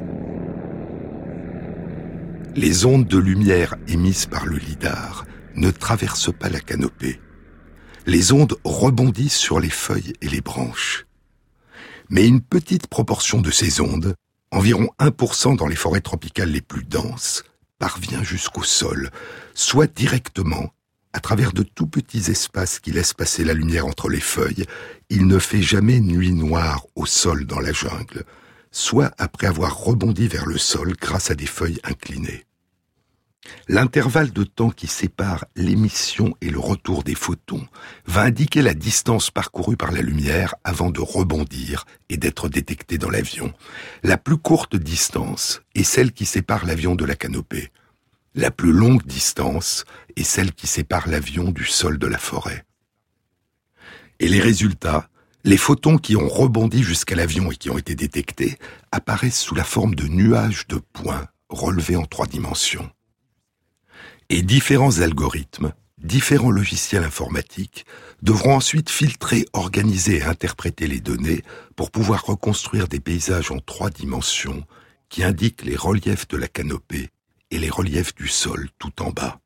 Les 2.55 2.85
ondes 2.85 3.07
de 3.07 3.19
lumière 3.19 3.77
émises 3.89 4.27
par 4.27 4.47
le 4.47 4.57
lidar 4.57 5.25
ne 5.57 5.71
traversent 5.71 6.33
pas 6.33 6.49
la 6.49 6.61
canopée. 6.61 7.21
Les 8.07 8.33
ondes 8.33 8.57
rebondissent 8.65 9.37
sur 9.37 9.59
les 9.59 9.71
feuilles 9.71 10.13
et 10.21 10.29
les 10.29 10.41
branches 10.41 11.07
mais 12.13 12.29
une 12.29 12.43
petite 12.43 12.89
proportion 12.89 13.41
de 13.41 13.51
ces 13.51 13.81
ondes, 13.81 14.15
environ 14.51 14.91
1% 15.01 15.57
dans 15.57 15.67
les 15.67 15.75
forêts 15.75 16.03
tropicales 16.03 16.51
les 16.51 16.61
plus 16.61 16.85
denses, 16.85 17.43
parvient 17.79 18.23
jusqu'au 18.23 18.63
sol, 18.63 19.11
soit 19.55 19.91
directement, 19.91 20.75
à 21.15 21.21
travers 21.21 21.55
de 21.55 21.63
tout 21.63 21.87
petits 21.87 22.31
espaces 22.31 22.81
qui 22.81 22.93
laissent 22.93 23.15
passer 23.15 23.45
la 23.45 23.55
lumière 23.55 23.87
entre 23.87 24.11
les 24.11 24.21
feuilles, 24.21 24.67
il 25.09 25.27
ne 25.27 25.39
fait 25.39 25.63
jamais 25.63 26.01
nuit 26.01 26.33
noire 26.33 26.85
au 26.97 27.07
sol 27.07 27.47
dans 27.47 27.61
la 27.61 27.73
jungle, 27.73 28.25
soit 28.71 29.13
après 29.17 29.47
avoir 29.47 29.79
rebondi 29.79 30.29
vers 30.29 30.45
le 30.45 30.59
sol 30.59 30.93
grâce 31.01 31.31
à 31.31 31.35
des 31.35 31.47
feuilles 31.47 31.81
inclinées. 31.83 32.45
L'intervalle 33.69 34.33
de 34.33 34.45
temps 34.45 34.71
qui 34.71 34.87
sépare 34.87 35.45
l'émission 35.57 36.35
et 36.41 36.51
le 36.51 36.59
retour 36.59 37.03
des 37.03 37.15
photons 37.15 37.67
va 38.07 38.23
indiquer 38.23 38.63
la 38.63 38.75
distance 38.75 39.31
parcourue 39.31 39.77
par 39.77 39.93
la 39.93 40.01
lumière 40.01 40.55
avant 40.65 40.91
de 40.91 41.01
rebondir 41.01 41.85
et 42.09 42.17
d'être 42.17 42.49
détecté 42.49 42.99
dans 42.99 43.11
l'avion. 43.11 43.53
La 44.03 44.17
plus 44.17 44.37
courte 44.37 44.77
distance 44.77 45.63
est 45.75 45.85
celle 45.85 46.13
qui 46.13 46.27
sépare 46.27 46.67
l'avion 46.67 46.95
de 46.95 47.05
la 47.05 47.17
canopée. 47.17 47.71
La 48.35 48.51
plus 48.51 48.73
longue 48.73 49.05
distance 49.05 49.85
est 50.17 50.25
celle 50.25 50.53
qui 50.53 50.67
sépare 50.67 51.09
l'avion 51.09 51.51
du 51.51 51.65
sol 51.65 51.99
de 51.99 52.07
la 52.07 52.19
forêt. 52.19 52.65
Et 54.21 54.29
les 54.29 54.41
résultats, 54.41 55.09
les 55.45 55.57
photons 55.57 55.99
qui 55.99 56.17
ont 56.17 56.29
rebondi 56.29 56.83
jusqu'à 56.83 57.17
l'avion 57.17 57.51
et 57.51 57.57
qui 57.57 57.71
ont 57.71 57.79
été 57.79 57.95
détectés, 57.95 58.57
apparaissent 58.93 59.41
sous 59.41 59.55
la 59.55 59.65
forme 59.65 59.95
de 59.95 60.07
nuages 60.07 60.67
de 60.69 60.77
points 60.77 61.27
relevés 61.49 61.97
en 61.97 62.05
trois 62.05 62.27
dimensions. 62.27 62.91
Et 64.29 64.43
différents 64.43 65.01
algorithmes, 65.01 65.73
différents 65.99 66.51
logiciels 66.51 67.05
informatiques 67.05 67.87
devront 68.23 68.57
ensuite 68.57 68.91
filtrer, 68.91 69.47
organiser 69.53 70.19
et 70.19 70.23
interpréter 70.23 70.87
les 70.87 71.01
données 71.01 71.43
pour 71.77 71.91
pouvoir 71.91 72.25
reconstruire 72.25 72.89
des 72.89 73.01
paysages 73.01 73.51
en 73.51 73.59
trois 73.59 73.91
dimensions 73.91 74.65
qui 75.09 75.23
indiquent 75.23 75.65
les 75.65 75.77
reliefs 75.77 76.29
de 76.29 76.37
la 76.37 76.49
canopée 76.49 77.11
et 77.51 77.59
les 77.59 77.71
reliefs 77.71 78.15
du 78.15 78.29
sol 78.29 78.69
tout 78.79 79.03
en 79.03 79.11
bas. 79.11 79.41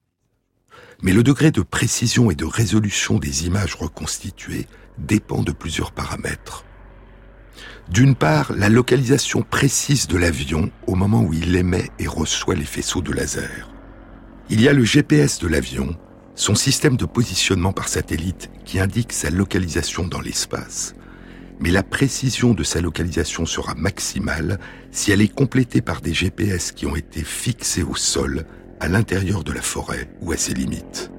Mais 1.03 1.13
le 1.13 1.23
degré 1.23 1.51
de 1.51 1.63
précision 1.63 2.31
et 2.31 2.35
de 2.35 2.45
résolution 2.45 3.19
des 3.19 3.47
images 3.47 3.75
reconstituées 3.75 4.67
dépend 4.99 5.43
de 5.43 5.53
plusieurs 5.53 5.93
paramètres. 5.93 6.65
D'une 7.89 8.15
part, 8.15 8.53
la 8.53 8.69
localisation 8.69 9.43
précise 9.43 10.09
de 10.09 10.17
l'avion 10.17 10.71
au 10.87 10.95
moment 10.95 11.23
où 11.23 11.33
il 11.33 11.55
émet 11.55 11.91
et 11.99 12.07
reçoit 12.07 12.55
les 12.55 12.65
faisceaux 12.65 13.03
de 13.03 13.13
laser. 13.13 13.76
Il 14.49 14.61
y 14.61 14.69
a 14.69 14.73
le 14.73 14.85
GPS 14.85 15.41
de 15.41 15.49
l'avion, 15.49 15.97
son 16.37 16.55
système 16.55 16.97
de 16.97 17.05
positionnement 17.05 17.73
par 17.73 17.89
satellite 17.89 18.49
qui 18.65 18.79
indique 18.79 19.13
sa 19.13 19.29
localisation 19.29 20.07
dans 20.07 20.21
l'espace. 20.21 20.95
Mais 21.59 21.73
la 21.73 21.83
précision 21.83 22.55
de 22.55 22.63
sa 22.63 22.81
localisation 22.81 23.45
sera 23.45 23.75
maximale 23.75 24.61
si 24.93 25.11
elle 25.11 25.21
est 25.21 25.35
complétée 25.35 25.81
par 25.81 26.01
des 26.01 26.15
GPS 26.15 26.71
qui 26.71 26.87
ont 26.87 26.95
été 26.95 27.25
fixés 27.25 27.83
au 27.83 27.97
sol, 27.97 28.47
à 28.79 28.87
l'intérieur 28.87 29.43
de 29.43 29.51
la 29.51 29.63
forêt 29.63 30.09
ou 30.21 30.31
à 30.31 30.37
ses 30.37 30.55
limites. 30.55 31.11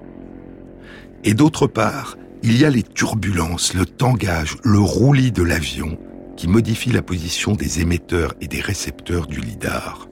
Et 1.26 1.34
d'autre 1.34 1.68
part, 1.68 2.16
il 2.44 2.58
y 2.58 2.64
a 2.64 2.70
les 2.70 2.84
turbulences, 2.84 3.74
le 3.74 3.86
tangage, 3.86 4.56
le 4.64 4.80
roulis 4.80 5.34
de 5.34 5.44
l'avion 5.44 5.98
qui 6.38 6.48
modifie 6.48 6.92
la 6.92 7.02
position 7.02 7.56
des 7.56 7.82
émetteurs 7.82 8.36
et 8.40 8.48
des 8.48 8.62
récepteurs 8.62 9.28
du 9.28 9.42
lidar. 9.42 10.08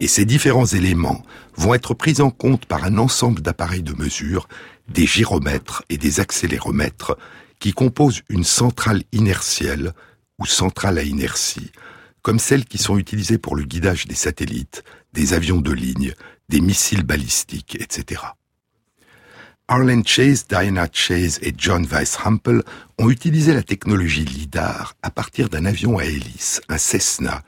Et 0.00 0.08
ces 0.08 0.24
différents 0.24 0.66
éléments 0.66 1.24
vont 1.56 1.74
être 1.74 1.94
pris 1.94 2.20
en 2.20 2.30
compte 2.30 2.66
par 2.66 2.84
un 2.84 2.98
ensemble 2.98 3.42
d'appareils 3.42 3.82
de 3.82 3.94
mesure, 3.94 4.48
des 4.88 5.06
gyromètres 5.06 5.82
et 5.88 5.98
des 5.98 6.20
accéléromètres, 6.20 7.18
qui 7.58 7.72
composent 7.72 8.22
une 8.28 8.44
centrale 8.44 9.02
inertielle 9.12 9.92
ou 10.38 10.46
centrale 10.46 10.98
à 10.98 11.02
inertie, 11.02 11.72
comme 12.22 12.38
celles 12.38 12.64
qui 12.64 12.78
sont 12.78 12.96
utilisées 12.96 13.38
pour 13.38 13.56
le 13.56 13.64
guidage 13.64 14.06
des 14.06 14.14
satellites, 14.14 14.84
des 15.12 15.34
avions 15.34 15.60
de 15.60 15.72
ligne, 15.72 16.14
des 16.48 16.60
missiles 16.60 17.02
balistiques, 17.02 17.76
etc. 17.80 18.22
Arlen 19.66 20.06
Chase, 20.06 20.46
Diana 20.48 20.88
Chase 20.90 21.40
et 21.42 21.52
John 21.56 21.84
Weishampel 21.84 22.62
ont 22.98 23.10
utilisé 23.10 23.52
la 23.52 23.62
technologie 23.62 24.24
LIDAR 24.24 24.94
à 25.02 25.10
partir 25.10 25.48
d'un 25.48 25.66
avion 25.66 25.98
à 25.98 26.04
hélice, 26.04 26.62
un 26.68 26.78
Cessna, 26.78 27.42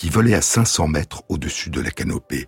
qui 0.00 0.08
volait 0.08 0.34
à 0.34 0.40
500 0.40 0.88
mètres 0.88 1.24
au-dessus 1.28 1.68
de 1.68 1.78
la 1.78 1.90
canopée. 1.90 2.46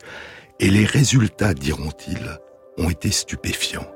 Et 0.59 0.71
les 0.71 0.87
résultats, 0.87 1.53
diront-ils, 1.53 2.41
ont 2.79 2.89
été 2.89 3.11
stupéfiants. 3.11 3.87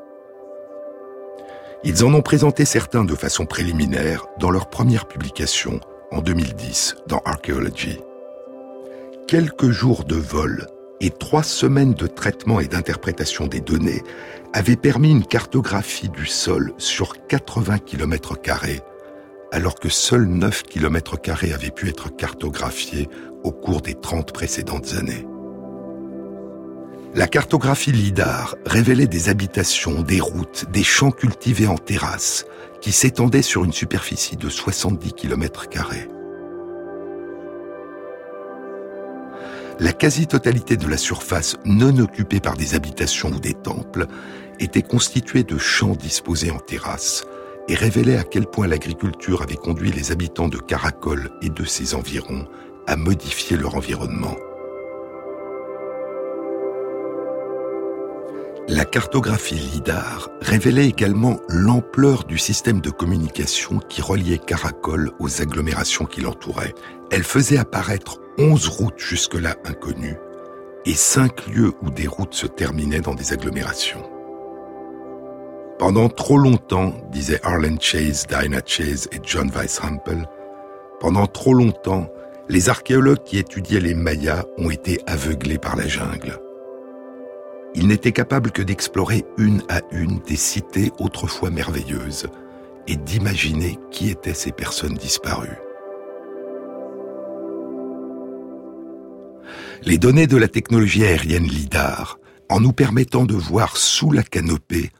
Ils 1.82 2.04
en 2.04 2.12
ont 2.12 2.20
présenté 2.20 2.66
certains 2.66 3.06
de 3.06 3.14
façon 3.14 3.46
préliminaire 3.46 4.26
dans 4.38 4.50
leur 4.50 4.68
première 4.68 5.08
publication 5.08 5.80
en 6.12 6.20
2010 6.20 6.96
dans 7.06 7.22
Archaeology. 7.24 7.98
Quelques 9.26 9.70
jours 9.70 10.04
de 10.04 10.16
vol 10.16 10.66
et 11.00 11.08
trois 11.08 11.42
semaines 11.42 11.94
de 11.94 12.06
traitement 12.06 12.60
et 12.60 12.68
d'interprétation 12.68 13.46
des 13.46 13.62
données 13.62 14.02
avaient 14.52 14.76
permis 14.76 15.12
une 15.12 15.24
cartographie 15.24 16.10
du 16.10 16.26
sol 16.26 16.74
sur 16.76 17.26
80 17.26 17.78
km 17.78 18.36
alors 19.56 19.76
que 19.76 19.88
seuls 19.88 20.26
9 20.26 20.64
km 20.64 21.16
avaient 21.54 21.70
pu 21.70 21.88
être 21.88 22.14
cartographiés 22.14 23.08
au 23.42 23.52
cours 23.52 23.80
des 23.80 23.94
30 23.94 24.34
précédentes 24.34 24.92
années. 24.98 25.26
La 27.14 27.26
cartographie 27.26 27.90
LIDAR 27.90 28.56
révélait 28.66 29.06
des 29.06 29.30
habitations, 29.30 30.02
des 30.02 30.20
routes, 30.20 30.66
des 30.72 30.82
champs 30.82 31.10
cultivés 31.10 31.68
en 31.68 31.78
terrasses 31.78 32.44
qui 32.82 32.92
s'étendaient 32.92 33.40
sur 33.40 33.64
une 33.64 33.72
superficie 33.72 34.36
de 34.36 34.50
70 34.50 35.14
km. 35.14 35.64
La 39.80 39.92
quasi-totalité 39.94 40.76
de 40.76 40.86
la 40.86 40.98
surface 40.98 41.56
non 41.64 41.96
occupée 41.98 42.40
par 42.40 42.58
des 42.58 42.74
habitations 42.74 43.30
ou 43.30 43.40
des 43.40 43.54
temples 43.54 44.06
était 44.60 44.82
constituée 44.82 45.44
de 45.44 45.56
champs 45.56 45.96
disposés 45.96 46.50
en 46.50 46.58
terrasses 46.58 47.24
et 47.68 47.74
révélait 47.74 48.16
à 48.16 48.24
quel 48.24 48.46
point 48.46 48.66
l'agriculture 48.66 49.42
avait 49.42 49.56
conduit 49.56 49.92
les 49.92 50.12
habitants 50.12 50.48
de 50.48 50.58
Caracol 50.58 51.30
et 51.42 51.48
de 51.50 51.64
ses 51.64 51.94
environs 51.94 52.46
à 52.86 52.96
modifier 52.96 53.56
leur 53.56 53.74
environnement. 53.74 54.36
La 58.68 58.84
cartographie 58.84 59.54
LIDAR 59.54 60.28
révélait 60.40 60.88
également 60.88 61.38
l'ampleur 61.48 62.24
du 62.24 62.36
système 62.36 62.80
de 62.80 62.90
communication 62.90 63.78
qui 63.78 64.02
reliait 64.02 64.38
Caracol 64.38 65.12
aux 65.20 65.40
agglomérations 65.40 66.04
qui 66.04 66.20
l'entouraient. 66.20 66.74
Elle 67.12 67.22
faisait 67.22 67.58
apparaître 67.58 68.18
11 68.38 68.66
routes 68.68 68.98
jusque-là 68.98 69.54
inconnues 69.64 70.16
et 70.84 70.94
5 70.94 71.46
lieux 71.46 71.74
où 71.80 71.90
des 71.90 72.08
routes 72.08 72.34
se 72.34 72.48
terminaient 72.48 73.00
dans 73.00 73.14
des 73.14 73.32
agglomérations. 73.32 74.15
Pendant 75.78 76.08
trop 76.08 76.38
longtemps, 76.38 76.94
disaient 77.12 77.40
Arlen 77.42 77.78
Chase, 77.78 78.26
Dinah 78.26 78.62
Chase 78.64 79.08
et 79.12 79.20
John 79.22 79.50
Weishampel, 79.50 80.26
pendant 81.00 81.26
trop 81.26 81.52
longtemps, 81.52 82.08
les 82.48 82.70
archéologues 82.70 83.22
qui 83.24 83.38
étudiaient 83.38 83.80
les 83.80 83.94
Mayas 83.94 84.46
ont 84.56 84.70
été 84.70 85.00
aveuglés 85.06 85.58
par 85.58 85.76
la 85.76 85.86
jungle. 85.86 86.40
Ils 87.74 87.88
n'étaient 87.88 88.12
capables 88.12 88.52
que 88.52 88.62
d'explorer 88.62 89.26
une 89.36 89.62
à 89.68 89.82
une 89.90 90.20
des 90.20 90.36
cités 90.36 90.92
autrefois 90.98 91.50
merveilleuses 91.50 92.28
et 92.86 92.96
d'imaginer 92.96 93.78
qui 93.90 94.08
étaient 94.08 94.32
ces 94.32 94.52
personnes 94.52 94.94
disparues. 94.94 95.58
Les 99.82 99.98
données 99.98 100.26
de 100.26 100.38
la 100.38 100.48
technologie 100.48 101.04
aérienne 101.04 101.44
LIDAR, 101.44 102.18
en 102.48 102.60
nous 102.60 102.72
permettant 102.72 103.26
de 103.26 103.34
voir 103.34 103.76
sous 103.76 104.10
la 104.10 104.22
canopée, 104.22 104.90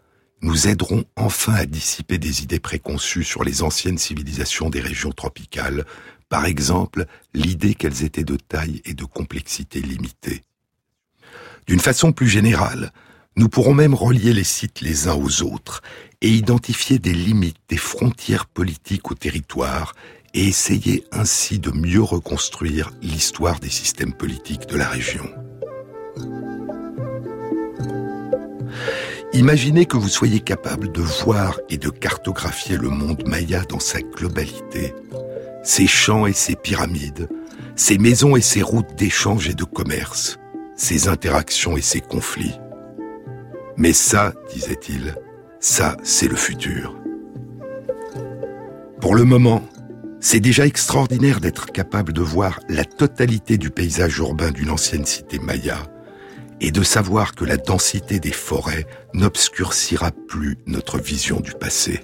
nous 0.43 0.69
aideront 0.69 1.05
enfin 1.17 1.55
à 1.55 1.67
dissiper 1.67 2.19
des 2.19 2.43
idées 2.43 2.61
préconçues 2.61 3.25
sur 3.25 3.43
les 3.43 3.63
anciennes 3.63 3.99
civilisations 3.99 4.71
des 4.71 4.81
régions 4.81 5.13
tropicales 5.13 5.85
par 6.29 6.47
exemple, 6.47 7.07
l'idée 7.35 7.75
qu'elles 7.75 8.05
étaient 8.05 8.25
de 8.25 8.37
taille 8.37 8.83
et 8.85 8.95
de 8.95 9.05
complexité 9.05 9.81
limitée. 9.81 10.43
D'une 11.67 11.81
façon 11.81 12.13
plus 12.13 12.29
générale, 12.29 12.93
nous 13.37 13.49
pourrons 13.49 13.75
même 13.75 13.95
relier 13.95 14.33
les 14.33 14.45
sites 14.45 14.81
les 14.81 15.09
uns 15.09 15.15
aux 15.15 15.43
autres 15.43 15.83
et 16.21 16.31
identifier 16.31 16.99
des 16.99 17.13
limites, 17.13 17.59
des 17.69 17.77
frontières 17.77 18.47
politiques 18.47 19.11
au 19.11 19.15
territoire 19.15 19.95
et 20.35 20.47
essayer 20.47 21.05
ainsi 21.13 21.59
de 21.59 21.71
mieux 21.71 22.03
reconstruire 22.03 22.91
l'histoire 23.03 23.61
des 23.61 23.71
systèmes 23.71 24.15
politiques 24.15 24.67
de 24.67 24.77
la 24.77 24.89
région. 24.89 25.29
Imaginez 29.33 29.87
que 29.87 29.97
vous 29.97 30.09
soyez 30.09 30.41
capable 30.41 30.93
de 30.93 31.01
voir 31.01 31.59
et 31.69 31.77
de 31.79 31.91
cartographier 31.91 32.77
le 32.77 32.89
monde 32.89 33.27
maya 33.27 33.63
dans 33.69 33.81
sa 33.81 34.01
globalité 34.01 34.95
ses 35.67 35.89
champs 35.89 36.27
et 36.27 36.33
ses 36.33 36.55
pyramides, 36.55 37.29
ses 37.75 37.99
maisons 37.99 38.37
et 38.37 38.41
ses 38.41 38.63
routes 38.63 38.95
d'échange 38.95 39.49
et 39.49 39.55
de 39.55 39.65
commerce, 39.65 40.39
ses 40.77 41.09
interactions 41.09 41.77
et 41.77 41.83
ses 41.83 42.01
conflits. 42.01 42.55
Mais 43.77 43.93
ça, 43.93 44.33
disait-il, 44.55 45.17
ça, 45.59 45.97
c'est 46.05 46.29
le 46.29 46.37
futur. 46.37 46.97
Pour 49.01 49.17
le 49.17 49.25
moment, 49.25 49.63
c'est 50.21 50.41
déjà 50.41 50.67
extraordinaire 50.67 51.41
d'être 51.41 51.67
capable 51.67 52.13
de 52.13 52.23
voir 52.23 52.61
la 52.69 52.85
totalité 52.85 53.59
du 53.59 53.71
paysage 53.71 54.19
urbain 54.19 54.53
d'une 54.53 54.71
ancienne 54.71 55.05
cité 55.05 55.39
maya 55.41 55.83
et 56.61 56.71
de 56.71 56.83
savoir 56.83 57.35
que 57.35 57.45
la 57.45 57.57
densité 57.57 58.19
des 58.21 58.33
forêts 58.33 58.87
n'obscurcira 59.15 60.11
plus 60.29 60.59
notre 60.67 60.99
vision 60.99 61.41
du 61.41 61.53
passé. 61.53 62.01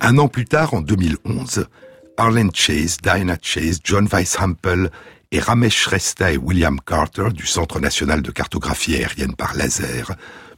Un 0.00 0.18
an 0.18 0.28
plus 0.28 0.44
tard, 0.44 0.74
en 0.74 0.80
2011, 0.80 1.66
Arlen 2.16 2.50
Chase, 2.54 2.98
Diana 3.02 3.36
Chase, 3.40 3.80
John 3.82 4.06
Weishampel 4.06 4.90
et 5.32 5.40
Ramesh 5.40 5.76
Shrestha 5.76 6.32
et 6.32 6.36
William 6.36 6.80
Carter 6.80 7.28
du 7.32 7.46
Centre 7.46 7.80
national 7.80 8.22
de 8.22 8.30
cartographie 8.30 8.96
aérienne 8.96 9.34
par 9.34 9.54
laser 9.54 10.12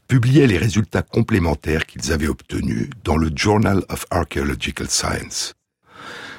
publiaient 0.08 0.46
les 0.46 0.58
résultats 0.58 1.02
complémentaires 1.02 1.86
qu'ils 1.86 2.12
avaient 2.12 2.28
obtenus 2.28 2.90
dans 3.04 3.16
le 3.16 3.30
Journal 3.34 3.82
of 3.88 4.04
Archaeological 4.10 4.88
Science. 4.88 5.54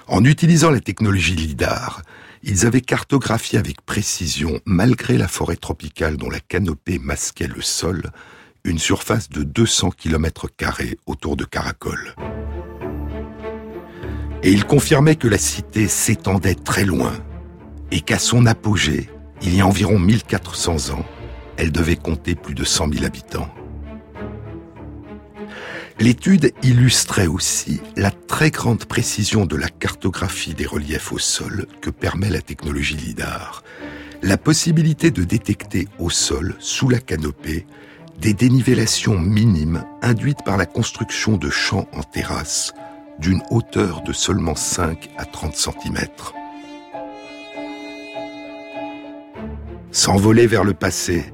En 0.08 0.24
utilisant 0.26 0.70
la 0.70 0.80
technologie 0.80 1.36
LIDAR, 1.36 2.02
ils 2.44 2.66
avaient 2.66 2.82
cartographié 2.82 3.58
avec 3.58 3.82
précision, 3.82 4.60
malgré 4.66 5.18
la 5.18 5.30
forêt 5.30 5.56
tropicale 5.56 6.18
dont 6.18 6.30
la 6.30 6.42
canopée 6.42 7.00
masquait 7.00 7.48
le 7.48 7.62
sol, 7.62 8.12
une 8.66 8.80
surface 8.80 9.30
de 9.30 9.44
200 9.44 9.92
km 9.92 10.50
autour 11.06 11.38
de 11.38 11.46
Caracol. 11.46 12.16
Et 14.44 14.52
ils 14.52 14.66
confirmaient 14.66 15.16
que 15.16 15.30
la 15.30 15.38
cité 15.38 15.88
s'étendait 15.88 16.56
très 16.56 16.84
loin 16.84 17.14
et 17.92 18.02
qu'à 18.02 18.20
son 18.20 18.46
apogée, 18.46 19.10
il 19.42 19.56
y 19.56 19.62
a 19.62 19.68
environ 19.68 19.98
1400 19.98 20.94
ans, 20.94 21.06
elle 21.56 21.72
devait 21.72 21.96
compter 21.96 22.36
plus 22.36 22.56
de 22.56 22.66
100 22.66 22.92
000 22.94 23.06
habitants. 23.06 23.50
L'étude 26.00 26.52
illustrait 26.64 27.28
aussi 27.28 27.80
la 27.96 28.12
très 28.12 28.50
grande 28.52 28.86
précision 28.86 29.46
de 29.46 29.56
la 29.56 29.70
cartographie 29.70 30.54
des 30.54 30.66
reliefs 30.66 31.12
au 31.12 31.20
sol 31.20 31.68
que 31.82 31.90
permet 31.90 32.30
la 32.30 32.42
technologie 32.42 32.96
LIDAR. 32.96 33.64
La 34.22 34.38
possibilité 34.38 35.12
de 35.12 35.24
détecter 35.24 35.88
au 36.00 36.10
sol, 36.10 36.56
sous 36.60 36.90
la 36.90 37.00
canopée, 37.00 37.66
des 38.20 38.34
dénivellations 38.34 39.20
minimes 39.20 39.84
induites 40.02 40.44
par 40.44 40.58
la 40.58 40.66
construction 40.66 41.38
de 41.38 41.50
champs 41.50 41.88
en 41.94 42.04
terrasse 42.04 42.74
d'une 43.20 43.42
hauteur 43.52 44.02
de 44.02 44.14
seulement 44.14 44.56
5 44.56 45.10
à 45.18 45.26
30 45.26 45.56
cm. 45.56 45.98
S'envoler 49.92 50.48
vers 50.48 50.64
le 50.64 50.74
passé, 50.74 51.33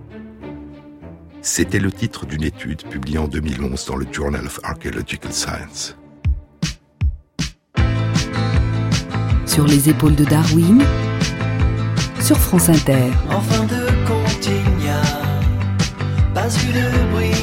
c'était 1.41 1.79
le 1.79 1.91
titre 1.91 2.25
d'une 2.25 2.43
étude 2.43 2.83
publiée 2.83 3.17
en 3.17 3.27
2011 3.27 3.85
dans 3.85 3.95
le 3.95 4.05
Journal 4.11 4.45
of 4.45 4.59
Archaeological 4.63 5.31
Science. 5.31 5.95
Sur 9.45 9.65
les 9.65 9.89
épaules 9.89 10.15
de 10.15 10.25
Darwin, 10.25 10.81
sur 12.21 12.37
France 12.37 12.69
Inter. 12.69 13.09
En 13.29 13.41
fin 13.41 13.63
de 13.65 13.85
compte, 14.07 14.45
il 14.45 14.83
n'y 14.83 14.89
a 14.89 15.01
pas 16.33 16.47
eu 16.47 16.71
de 16.73 17.11
bruit, 17.11 17.38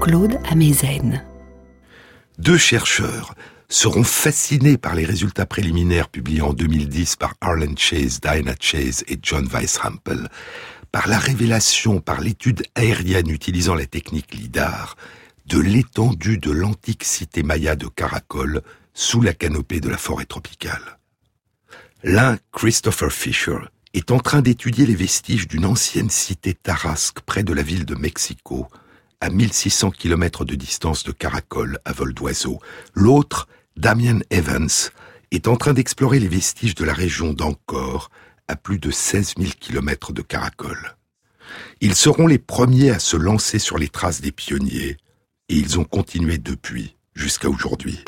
Claude 0.00 0.38
Amezen. 0.48 1.24
Deux 2.38 2.56
chercheurs 2.56 3.34
seront 3.68 4.04
fascinés 4.04 4.78
par 4.78 4.94
les 4.94 5.04
résultats 5.04 5.44
préliminaires 5.44 6.08
publiés 6.08 6.40
en 6.40 6.52
2010 6.52 7.16
par 7.16 7.34
Arlen 7.40 7.76
Chase, 7.76 8.20
Diana 8.20 8.54
Chase 8.60 9.04
et 9.08 9.18
John 9.20 9.46
Weishampel, 9.46 10.28
par 10.92 11.08
la 11.08 11.18
révélation, 11.18 12.00
par 12.00 12.20
l'étude 12.20 12.62
aérienne 12.76 13.28
utilisant 13.28 13.74
la 13.74 13.86
technique 13.86 14.34
LIDAR, 14.34 14.96
de 15.46 15.58
l'étendue 15.58 16.38
de 16.38 16.52
l'antique 16.52 17.04
cité 17.04 17.42
maya 17.42 17.74
de 17.74 17.88
Caracol 17.88 18.62
sous 18.94 19.20
la 19.20 19.34
canopée 19.34 19.80
de 19.80 19.88
la 19.88 19.98
forêt 19.98 20.26
tropicale. 20.26 20.98
L'un, 22.04 22.38
Christopher 22.52 23.12
Fisher, 23.12 23.58
est 23.94 24.12
en 24.12 24.20
train 24.20 24.42
d'étudier 24.42 24.86
les 24.86 24.94
vestiges 24.94 25.48
d'une 25.48 25.66
ancienne 25.66 26.10
cité 26.10 26.54
tarasque 26.54 27.20
près 27.20 27.42
de 27.42 27.52
la 27.52 27.62
ville 27.62 27.84
de 27.84 27.96
Mexico, 27.96 28.68
à 29.20 29.30
1600 29.30 29.90
km 29.90 30.44
de 30.44 30.54
distance 30.54 31.04
de 31.04 31.12
Caracol 31.12 31.78
à 31.84 31.92
vol 31.92 32.14
d'oiseau. 32.14 32.60
L'autre, 32.94 33.48
Damien 33.76 34.20
Evans, 34.30 34.68
est 35.30 35.48
en 35.48 35.56
train 35.56 35.74
d'explorer 35.74 36.20
les 36.20 36.28
vestiges 36.28 36.74
de 36.74 36.84
la 36.84 36.94
région 36.94 37.32
d'Ancor, 37.32 38.10
à 38.46 38.56
plus 38.56 38.78
de 38.78 38.90
16 38.90 39.34
000 39.38 39.50
km 39.60 40.12
de 40.12 40.22
Caracol. 40.22 40.96
Ils 41.80 41.94
seront 41.94 42.26
les 42.26 42.38
premiers 42.38 42.90
à 42.90 42.98
se 42.98 43.16
lancer 43.16 43.58
sur 43.58 43.78
les 43.78 43.88
traces 43.88 44.20
des 44.20 44.32
pionniers, 44.32 44.96
et 45.48 45.54
ils 45.54 45.78
ont 45.78 45.84
continué 45.84 46.38
depuis 46.38 46.96
jusqu'à 47.14 47.48
aujourd'hui. 47.48 48.04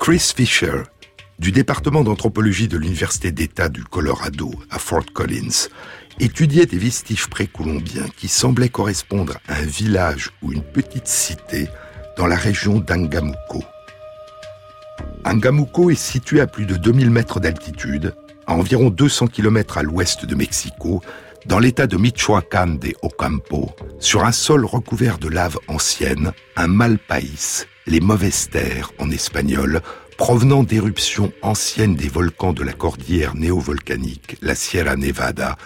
Chris 0.00 0.32
Fisher, 0.36 0.82
du 1.38 1.52
département 1.52 2.04
d'anthropologie 2.04 2.68
de 2.68 2.78
l'Université 2.78 3.32
d'État 3.32 3.68
du 3.68 3.84
Colorado 3.84 4.54
à 4.70 4.78
Fort 4.78 5.06
Collins, 5.12 5.68
étudiait 6.20 6.66
des 6.66 6.78
vestiges 6.78 7.28
précolombiens 7.28 8.06
qui 8.16 8.28
semblaient 8.28 8.68
correspondre 8.68 9.38
à 9.48 9.56
un 9.56 9.66
village 9.66 10.30
ou 10.42 10.52
une 10.52 10.62
petite 10.62 11.08
cité 11.08 11.68
dans 12.16 12.26
la 12.26 12.36
région 12.36 12.78
d'Angamuco. 12.78 13.62
Angamuco 15.24 15.90
est 15.90 15.94
situé 15.94 16.40
à 16.40 16.46
plus 16.46 16.66
de 16.66 16.76
2000 16.76 17.10
mètres 17.10 17.40
d'altitude, 17.40 18.14
à 18.46 18.54
environ 18.54 18.90
200 18.90 19.26
km 19.26 19.78
à 19.78 19.82
l'ouest 19.82 20.24
de 20.24 20.34
Mexico, 20.34 21.02
dans 21.46 21.58
l'état 21.58 21.86
de 21.86 21.96
Michoacán 21.96 22.78
de 22.78 22.92
Ocampo, 23.02 23.70
sur 24.00 24.24
un 24.24 24.32
sol 24.32 24.64
recouvert 24.64 25.18
de 25.18 25.28
lave 25.28 25.58
ancienne, 25.68 26.32
un 26.56 26.66
mal 26.66 26.98
país, 26.98 27.66
les 27.86 28.00
mauvaises 28.00 28.48
terres 28.50 28.90
en 28.98 29.10
espagnol, 29.10 29.80
provenant 30.16 30.62
d'éruptions 30.62 31.32
anciennes 31.42 31.94
des 31.94 32.08
volcans 32.08 32.52
de 32.52 32.64
la 32.64 32.72
cordillère 32.72 33.34
néovolcanique, 33.34 34.36
la 34.40 34.54
Sierra 34.54 34.96
Nevada, 34.96 35.56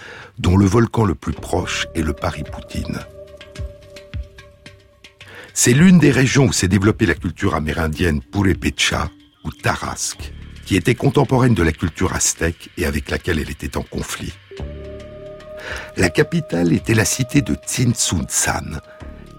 dont 0.41 0.57
le 0.57 0.65
volcan 0.65 1.05
le 1.05 1.15
plus 1.15 1.35
proche 1.35 1.87
est 1.95 2.01
le 2.01 2.15
Paripoutine. 2.15 2.99
C'est 5.53 5.75
l'une 5.75 5.99
des 5.99 6.11
régions 6.11 6.47
où 6.47 6.53
s'est 6.53 6.67
développée 6.67 7.05
la 7.05 7.15
culture 7.15 7.55
amérindienne 7.55 8.23
Purepecha 8.23 9.11
ou 9.45 9.51
Tarasque, 9.53 10.33
qui 10.65 10.77
était 10.77 10.95
contemporaine 10.95 11.53
de 11.53 11.63
la 11.63 11.73
culture 11.73 12.15
aztèque 12.15 12.71
et 12.79 12.87
avec 12.87 13.11
laquelle 13.11 13.39
elle 13.39 13.51
était 13.51 13.77
en 13.77 13.83
conflit. 13.83 14.33
La 15.99 16.09
capitale 16.09 16.73
était 16.73 16.95
la 16.95 17.05
cité 17.05 17.43
de 17.43 17.55
Tzintzuntzan, 17.55 18.81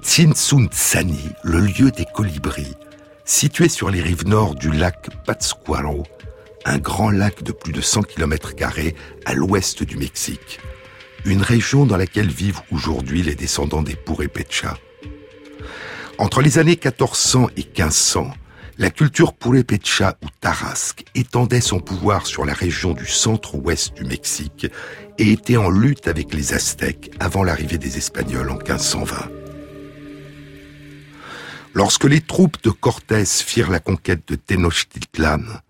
Tzintzuntzani, 0.03 1.29
le 1.43 1.61
lieu 1.61 1.89
des 1.89 2.05
colibris, 2.13 2.75
situé 3.25 3.69
sur 3.69 3.89
les 3.89 4.01
rives 4.01 4.27
nord 4.27 4.53
du 4.53 4.71
lac 4.71 5.09
Pátzcuaro, 5.25 6.03
un 6.65 6.77
grand 6.77 7.09
lac 7.09 7.41
de 7.41 7.53
plus 7.53 7.73
de 7.73 7.81
100 7.81 8.03
km 8.03 8.53
à 9.25 9.33
l'ouest 9.33 9.81
du 9.81 9.97
Mexique, 9.97 10.59
une 11.25 11.41
région 11.41 11.85
dans 11.85 11.97
laquelle 11.97 12.29
vivent 12.29 12.61
aujourd'hui 12.71 13.23
les 13.23 13.35
descendants 13.35 13.83
des 13.83 13.95
Purepecha. 13.95 14.77
Entre 16.17 16.41
les 16.41 16.57
années 16.57 16.79
1400 16.81 17.49
et 17.57 17.63
1500, 17.63 18.31
la 18.77 18.89
culture 18.89 19.33
Purepecha 19.33 20.17
ou 20.23 20.27
Tarasque 20.39 21.03
étendait 21.13 21.61
son 21.61 21.79
pouvoir 21.79 22.25
sur 22.25 22.45
la 22.45 22.53
région 22.53 22.93
du 22.93 23.05
centre-ouest 23.05 23.93
du 23.93 24.03
Mexique 24.05 24.67
et 25.17 25.31
était 25.31 25.57
en 25.57 25.69
lutte 25.69 26.07
avec 26.07 26.33
les 26.33 26.53
Aztèques 26.53 27.11
avant 27.19 27.43
l'arrivée 27.43 27.77
des 27.77 27.97
Espagnols 27.97 28.49
en 28.49 28.57
1520. 28.57 29.29
Lorsque 31.73 32.05
les 32.05 32.21
troupes 32.21 32.61
de 32.63 32.69
Cortés 32.69 33.25
firent 33.25 33.71
la 33.71 33.79
conquête 33.79 34.27
de 34.27 34.35
Tenochtitlan, 34.35 35.61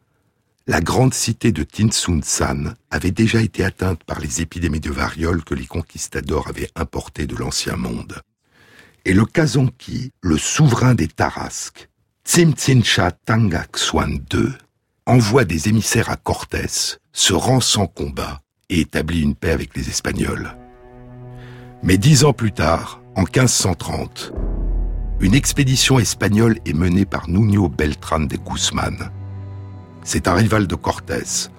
la 0.67 0.79
grande 0.79 1.13
cité 1.13 1.51
de 1.51 1.63
Tinsunzan 1.63 2.75
avait 2.91 3.11
déjà 3.11 3.41
été 3.41 3.63
atteinte 3.63 4.03
par 4.03 4.19
les 4.19 4.41
épidémies 4.41 4.79
de 4.79 4.91
variole 4.91 5.43
que 5.43 5.55
les 5.55 5.65
conquistadors 5.65 6.47
avaient 6.47 6.69
importées 6.75 7.25
de 7.25 7.35
l'ancien 7.35 7.75
monde. 7.75 8.21
Et 9.05 9.13
le 9.13 9.25
Kazanki, 9.25 10.11
le 10.21 10.37
souverain 10.37 10.93
des 10.93 11.07
Tarasques, 11.07 11.89
Tsimtsincha 12.25 13.11
Tangaksuan 13.11 14.19
II, 14.31 14.49
envoie 15.07 15.45
des 15.45 15.67
émissaires 15.67 16.11
à 16.11 16.15
Cortés, 16.15 16.97
se 17.11 17.33
rend 17.33 17.59
sans 17.59 17.87
combat 17.87 18.41
et 18.69 18.81
établit 18.81 19.21
une 19.21 19.35
paix 19.35 19.51
avec 19.51 19.75
les 19.75 19.89
Espagnols. 19.89 20.55
Mais 21.81 21.97
dix 21.97 22.23
ans 22.23 22.33
plus 22.33 22.51
tard, 22.51 23.01
en 23.15 23.23
1530, 23.23 24.31
une 25.19 25.33
expédition 25.33 25.97
espagnole 25.97 26.59
est 26.65 26.73
menée 26.73 27.05
par 27.05 27.27
Nuño 27.27 27.67
Beltrán 27.67 28.27
de 28.27 28.37
Guzmán. 28.37 29.11
C'est 30.03 30.27
un 30.27 30.33
rival 30.33 30.65
de 30.67 30.75
Cortés, 30.75 31.49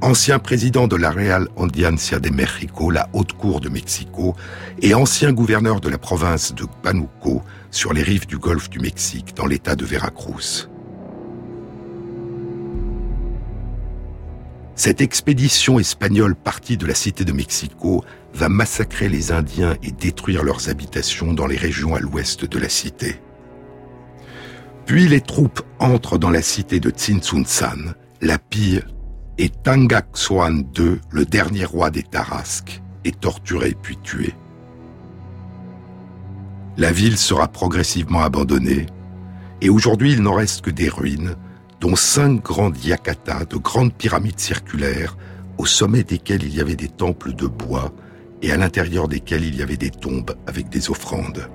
ancien 0.00 0.38
président 0.38 0.86
de 0.86 0.96
la 0.96 1.10
Real 1.10 1.48
Audiencia 1.56 2.20
de 2.20 2.30
México, 2.30 2.90
la 2.90 3.08
haute 3.12 3.32
cour 3.32 3.60
de 3.60 3.68
Mexico, 3.68 4.36
et 4.80 4.94
ancien 4.94 5.32
gouverneur 5.32 5.80
de 5.80 5.88
la 5.88 5.98
province 5.98 6.54
de 6.54 6.64
Panuco, 6.82 7.42
sur 7.70 7.92
les 7.92 8.02
rives 8.02 8.26
du 8.26 8.38
golfe 8.38 8.70
du 8.70 8.78
Mexique, 8.78 9.34
dans 9.34 9.46
l'état 9.46 9.74
de 9.74 9.84
Veracruz. 9.84 10.68
Cette 14.76 15.00
expédition 15.00 15.80
espagnole 15.80 16.36
partie 16.36 16.76
de 16.76 16.86
la 16.86 16.94
cité 16.94 17.24
de 17.24 17.32
Mexico 17.32 18.04
va 18.32 18.48
massacrer 18.48 19.08
les 19.08 19.32
Indiens 19.32 19.76
et 19.82 19.90
détruire 19.90 20.44
leurs 20.44 20.68
habitations 20.68 21.32
dans 21.32 21.48
les 21.48 21.56
régions 21.56 21.96
à 21.96 21.98
l'ouest 21.98 22.44
de 22.44 22.58
la 22.60 22.68
cité. 22.68 23.16
Puis 24.88 25.06
les 25.06 25.20
troupes 25.20 25.60
entrent 25.80 26.16
dans 26.16 26.30
la 26.30 26.40
cité 26.40 26.80
de 26.80 26.88
Tzintzuntzan, 26.88 27.92
la 28.22 28.38
pillent, 28.38 28.80
et 29.36 29.50
Tangaksuan 29.50 30.64
II, 30.78 30.98
le 31.10 31.26
dernier 31.26 31.66
roi 31.66 31.90
des 31.90 32.02
Tarasques, 32.02 32.80
est 33.04 33.20
torturé 33.20 33.76
puis 33.82 33.98
tué. 34.02 34.32
La 36.78 36.90
ville 36.90 37.18
sera 37.18 37.48
progressivement 37.48 38.22
abandonnée, 38.22 38.86
et 39.60 39.68
aujourd'hui 39.68 40.14
il 40.14 40.22
n'en 40.22 40.32
reste 40.32 40.62
que 40.62 40.70
des 40.70 40.88
ruines, 40.88 41.36
dont 41.82 41.94
cinq 41.94 42.42
grandes 42.42 42.82
yakatas 42.82 43.44
de 43.44 43.58
grandes 43.58 43.92
pyramides 43.92 44.40
circulaires, 44.40 45.18
au 45.58 45.66
sommet 45.66 46.02
desquelles 46.02 46.44
il 46.44 46.56
y 46.56 46.62
avait 46.62 46.76
des 46.76 46.88
temples 46.88 47.34
de 47.34 47.46
bois 47.46 47.92
et 48.40 48.52
à 48.52 48.56
l'intérieur 48.56 49.06
desquels 49.06 49.44
il 49.44 49.54
y 49.54 49.62
avait 49.62 49.76
des 49.76 49.90
tombes 49.90 50.34
avec 50.46 50.70
des 50.70 50.88
offrandes. 50.88 51.46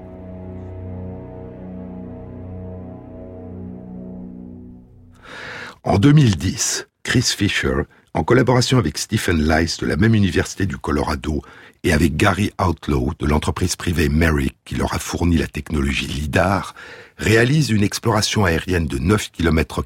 En 5.85 5.97
2010, 5.97 6.87
Chris 7.03 7.33
Fisher, 7.37 7.81
en 8.13 8.23
collaboration 8.23 8.77
avec 8.77 8.97
Stephen 8.97 9.45
Lice 9.45 9.79
de 9.79 9.85
la 9.85 9.97
même 9.97 10.15
université 10.15 10.65
du 10.65 10.77
Colorado 10.77 11.41
et 11.83 11.91
avec 11.91 12.15
Gary 12.15 12.51
Outlaw 12.57 13.11
de 13.19 13.25
l'entreprise 13.25 13.75
privée 13.75 14.07
Merrick 14.07 14.55
qui 14.63 14.75
leur 14.75 14.93
a 14.93 14.99
fourni 14.99 15.35
la 15.35 15.47
technologie 15.47 16.07
LIDAR, 16.07 16.73
réalise 17.17 17.69
une 17.69 17.83
exploration 17.83 18.45
aérienne 18.45 18.85
de 18.85 18.97
9 18.97 19.31
km 19.31 19.83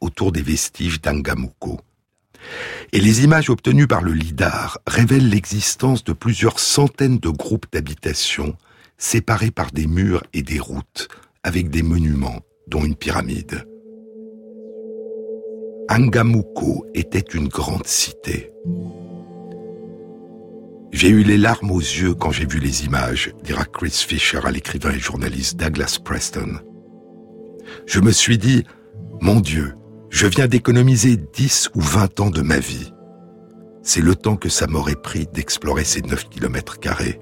autour 0.00 0.32
des 0.32 0.42
vestiges 0.42 1.00
d'Angamuko. 1.00 1.80
Et 2.92 3.00
les 3.00 3.22
images 3.22 3.50
obtenues 3.50 3.86
par 3.86 4.02
le 4.02 4.14
LIDAR 4.14 4.80
révèlent 4.84 5.28
l'existence 5.28 6.02
de 6.02 6.12
plusieurs 6.12 6.58
centaines 6.58 7.18
de 7.18 7.28
groupes 7.28 7.66
d'habitations 7.72 8.56
séparés 8.98 9.52
par 9.52 9.70
des 9.70 9.86
murs 9.86 10.24
et 10.32 10.42
des 10.42 10.58
routes, 10.58 11.06
avec 11.44 11.70
des 11.70 11.84
monuments, 11.84 12.40
dont 12.66 12.84
une 12.84 12.96
pyramide. 12.96 13.64
Angamuko 15.90 16.86
était 16.94 17.18
une 17.18 17.48
grande 17.48 17.86
cité. 17.86 18.50
J'ai 20.92 21.08
eu 21.08 21.22
les 21.22 21.36
larmes 21.36 21.70
aux 21.72 21.80
yeux 21.80 22.14
quand 22.14 22.30
j'ai 22.30 22.46
vu 22.46 22.58
les 22.58 22.86
images, 22.86 23.32
dira 23.42 23.64
Chris 23.64 24.04
Fisher 24.06 24.40
à 24.44 24.50
l'écrivain 24.50 24.92
et 24.92 24.98
journaliste 24.98 25.58
Douglas 25.58 25.98
Preston. 26.02 26.58
Je 27.86 28.00
me 28.00 28.12
suis 28.12 28.38
dit, 28.38 28.64
mon 29.20 29.40
Dieu, 29.40 29.74
je 30.08 30.26
viens 30.26 30.46
d'économiser 30.46 31.16
10 31.16 31.70
ou 31.74 31.80
20 31.80 32.20
ans 32.20 32.30
de 32.30 32.40
ma 32.40 32.58
vie. 32.58 32.92
C'est 33.82 34.00
le 34.00 34.14
temps 34.14 34.36
que 34.36 34.48
ça 34.48 34.66
m'aurait 34.66 34.94
pris 34.94 35.26
d'explorer 35.26 35.84
ces 35.84 36.00
9 36.00 36.28
kilomètres 36.30 36.78
carrés. 36.78 37.20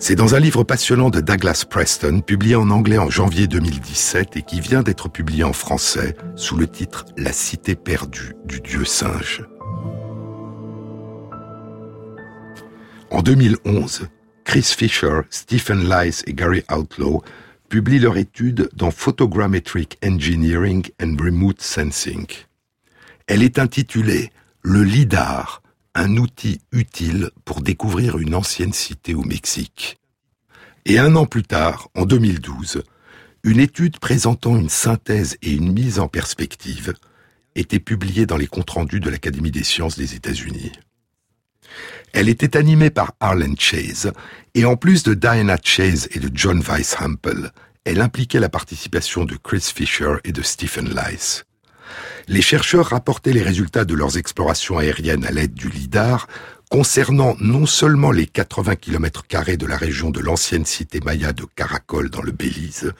C'est 0.00 0.14
dans 0.14 0.36
un 0.36 0.40
livre 0.40 0.62
passionnant 0.62 1.10
de 1.10 1.20
Douglas 1.20 1.64
Preston, 1.68 2.20
publié 2.20 2.54
en 2.54 2.70
anglais 2.70 2.98
en 2.98 3.10
janvier 3.10 3.48
2017 3.48 4.36
et 4.36 4.42
qui 4.42 4.60
vient 4.60 4.84
d'être 4.84 5.08
publié 5.08 5.42
en 5.42 5.52
français 5.52 6.16
sous 6.36 6.56
le 6.56 6.68
titre 6.68 7.04
La 7.16 7.32
cité 7.32 7.74
perdue 7.74 8.34
du 8.44 8.60
dieu 8.60 8.84
singe. 8.84 9.44
En 13.10 13.22
2011, 13.22 14.06
Chris 14.44 14.62
Fisher, 14.78 15.22
Stephen 15.30 15.88
Lice 15.88 16.22
et 16.28 16.32
Gary 16.32 16.62
Outlaw 16.70 17.24
publient 17.68 17.98
leur 17.98 18.18
étude 18.18 18.70
dans 18.74 18.92
Photogrammetric 18.92 19.98
Engineering 20.04 20.86
and 21.02 21.16
Remote 21.20 21.60
Sensing. 21.60 22.26
Elle 23.26 23.42
est 23.42 23.58
intitulée 23.58 24.30
Le 24.62 24.84
LIDAR, 24.84 25.60
un 25.94 26.16
outil 26.16 26.60
utile 26.72 27.30
pour 27.44 27.62
découvrir 27.62 28.18
une 28.18 28.34
ancienne 28.34 28.72
cité 28.72 29.14
au 29.14 29.22
Mexique. 29.22 29.98
Et 30.86 30.98
un 30.98 31.16
an 31.16 31.26
plus 31.26 31.42
tard, 31.42 31.88
en 31.94 32.04
2012, 32.04 32.82
une 33.44 33.60
étude 33.60 33.98
présentant 33.98 34.56
une 34.56 34.68
synthèse 34.68 35.36
et 35.42 35.52
une 35.52 35.72
mise 35.72 35.98
en 35.98 36.08
perspective 36.08 36.94
était 37.54 37.80
publiée 37.80 38.26
dans 38.26 38.36
les 38.36 38.46
comptes 38.46 38.70
rendus 38.70 39.00
de 39.00 39.10
l'Académie 39.10 39.50
des 39.50 39.64
sciences 39.64 39.98
des 39.98 40.14
États-Unis. 40.14 40.72
Elle 42.12 42.28
était 42.28 42.56
animée 42.56 42.90
par 42.90 43.14
Arlen 43.20 43.58
Chase, 43.58 44.12
et 44.54 44.64
en 44.64 44.76
plus 44.76 45.02
de 45.02 45.14
Diana 45.14 45.58
Chase 45.62 46.08
et 46.12 46.20
de 46.20 46.30
John 46.32 46.60
Weishampel, 46.60 47.52
elle 47.84 48.00
impliquait 48.00 48.40
la 48.40 48.48
participation 48.48 49.24
de 49.24 49.36
Chris 49.36 49.72
Fisher 49.74 50.16
et 50.24 50.32
de 50.32 50.42
Stephen 50.42 50.88
Lice. 50.94 51.44
Les 52.26 52.42
chercheurs 52.42 52.86
rapportaient 52.86 53.32
les 53.32 53.42
résultats 53.42 53.84
de 53.84 53.94
leurs 53.94 54.18
explorations 54.18 54.78
aériennes 54.78 55.24
à 55.24 55.30
l'aide 55.30 55.54
du 55.54 55.68
LIDAR 55.68 56.28
concernant 56.70 57.36
non 57.40 57.66
seulement 57.66 58.10
les 58.10 58.26
80 58.26 58.76
km 58.76 59.24
de 59.56 59.66
la 59.66 59.76
région 59.76 60.10
de 60.10 60.20
l'ancienne 60.20 60.66
cité 60.66 61.00
maya 61.00 61.32
de 61.32 61.44
Caracol 61.56 62.10
dans 62.10 62.22
le 62.22 62.32
Belize, 62.32 62.92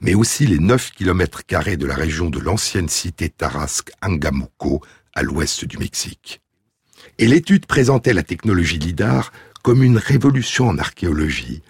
mais 0.00 0.14
aussi 0.14 0.46
les 0.46 0.58
9 0.58 0.92
km 0.92 1.42
de 1.76 1.86
la 1.86 1.94
région 1.94 2.30
de 2.30 2.40
l'ancienne 2.40 2.88
cité 2.88 3.28
tarasque 3.28 3.92
Angamuco 4.02 4.82
à 5.14 5.22
l'ouest 5.22 5.64
du 5.64 5.78
Mexique. 5.78 6.40
Et 7.18 7.26
l'étude 7.26 7.66
présentait 7.66 8.12
la 8.12 8.22
technologie 8.22 8.78
LIDAR 8.78 9.32
comme 9.62 9.82
une 9.82 9.98
révolution 9.98 10.68
en 10.68 10.78
archéologie 10.78 11.62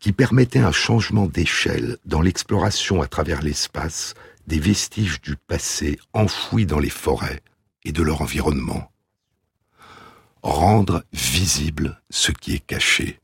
qui 0.00 0.12
permettait 0.12 0.60
un 0.60 0.72
changement 0.72 1.26
d'échelle 1.26 1.98
dans 2.04 2.22
l'exploration 2.22 3.02
à 3.02 3.06
travers 3.06 3.42
l'espace 3.42 4.14
des 4.46 4.58
vestiges 4.58 5.20
du 5.20 5.36
passé 5.36 5.98
enfouis 6.12 6.66
dans 6.66 6.78
les 6.78 6.90
forêts 6.90 7.40
et 7.84 7.92
de 7.92 8.02
leur 8.02 8.22
environnement. 8.22 8.90
Rendre 10.42 11.04
visible 11.12 12.00
ce 12.10 12.32
qui 12.32 12.54
est 12.54 12.66
caché. 12.66 13.20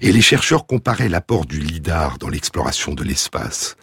Et 0.00 0.12
les 0.12 0.22
chercheurs 0.22 0.66
comparaient 0.66 1.08
l'apport 1.08 1.46
du 1.46 1.58
LIDAR 1.58 2.18
dans 2.18 2.28
l'exploration 2.28 2.94
de 2.94 3.02
l'espace 3.02 3.76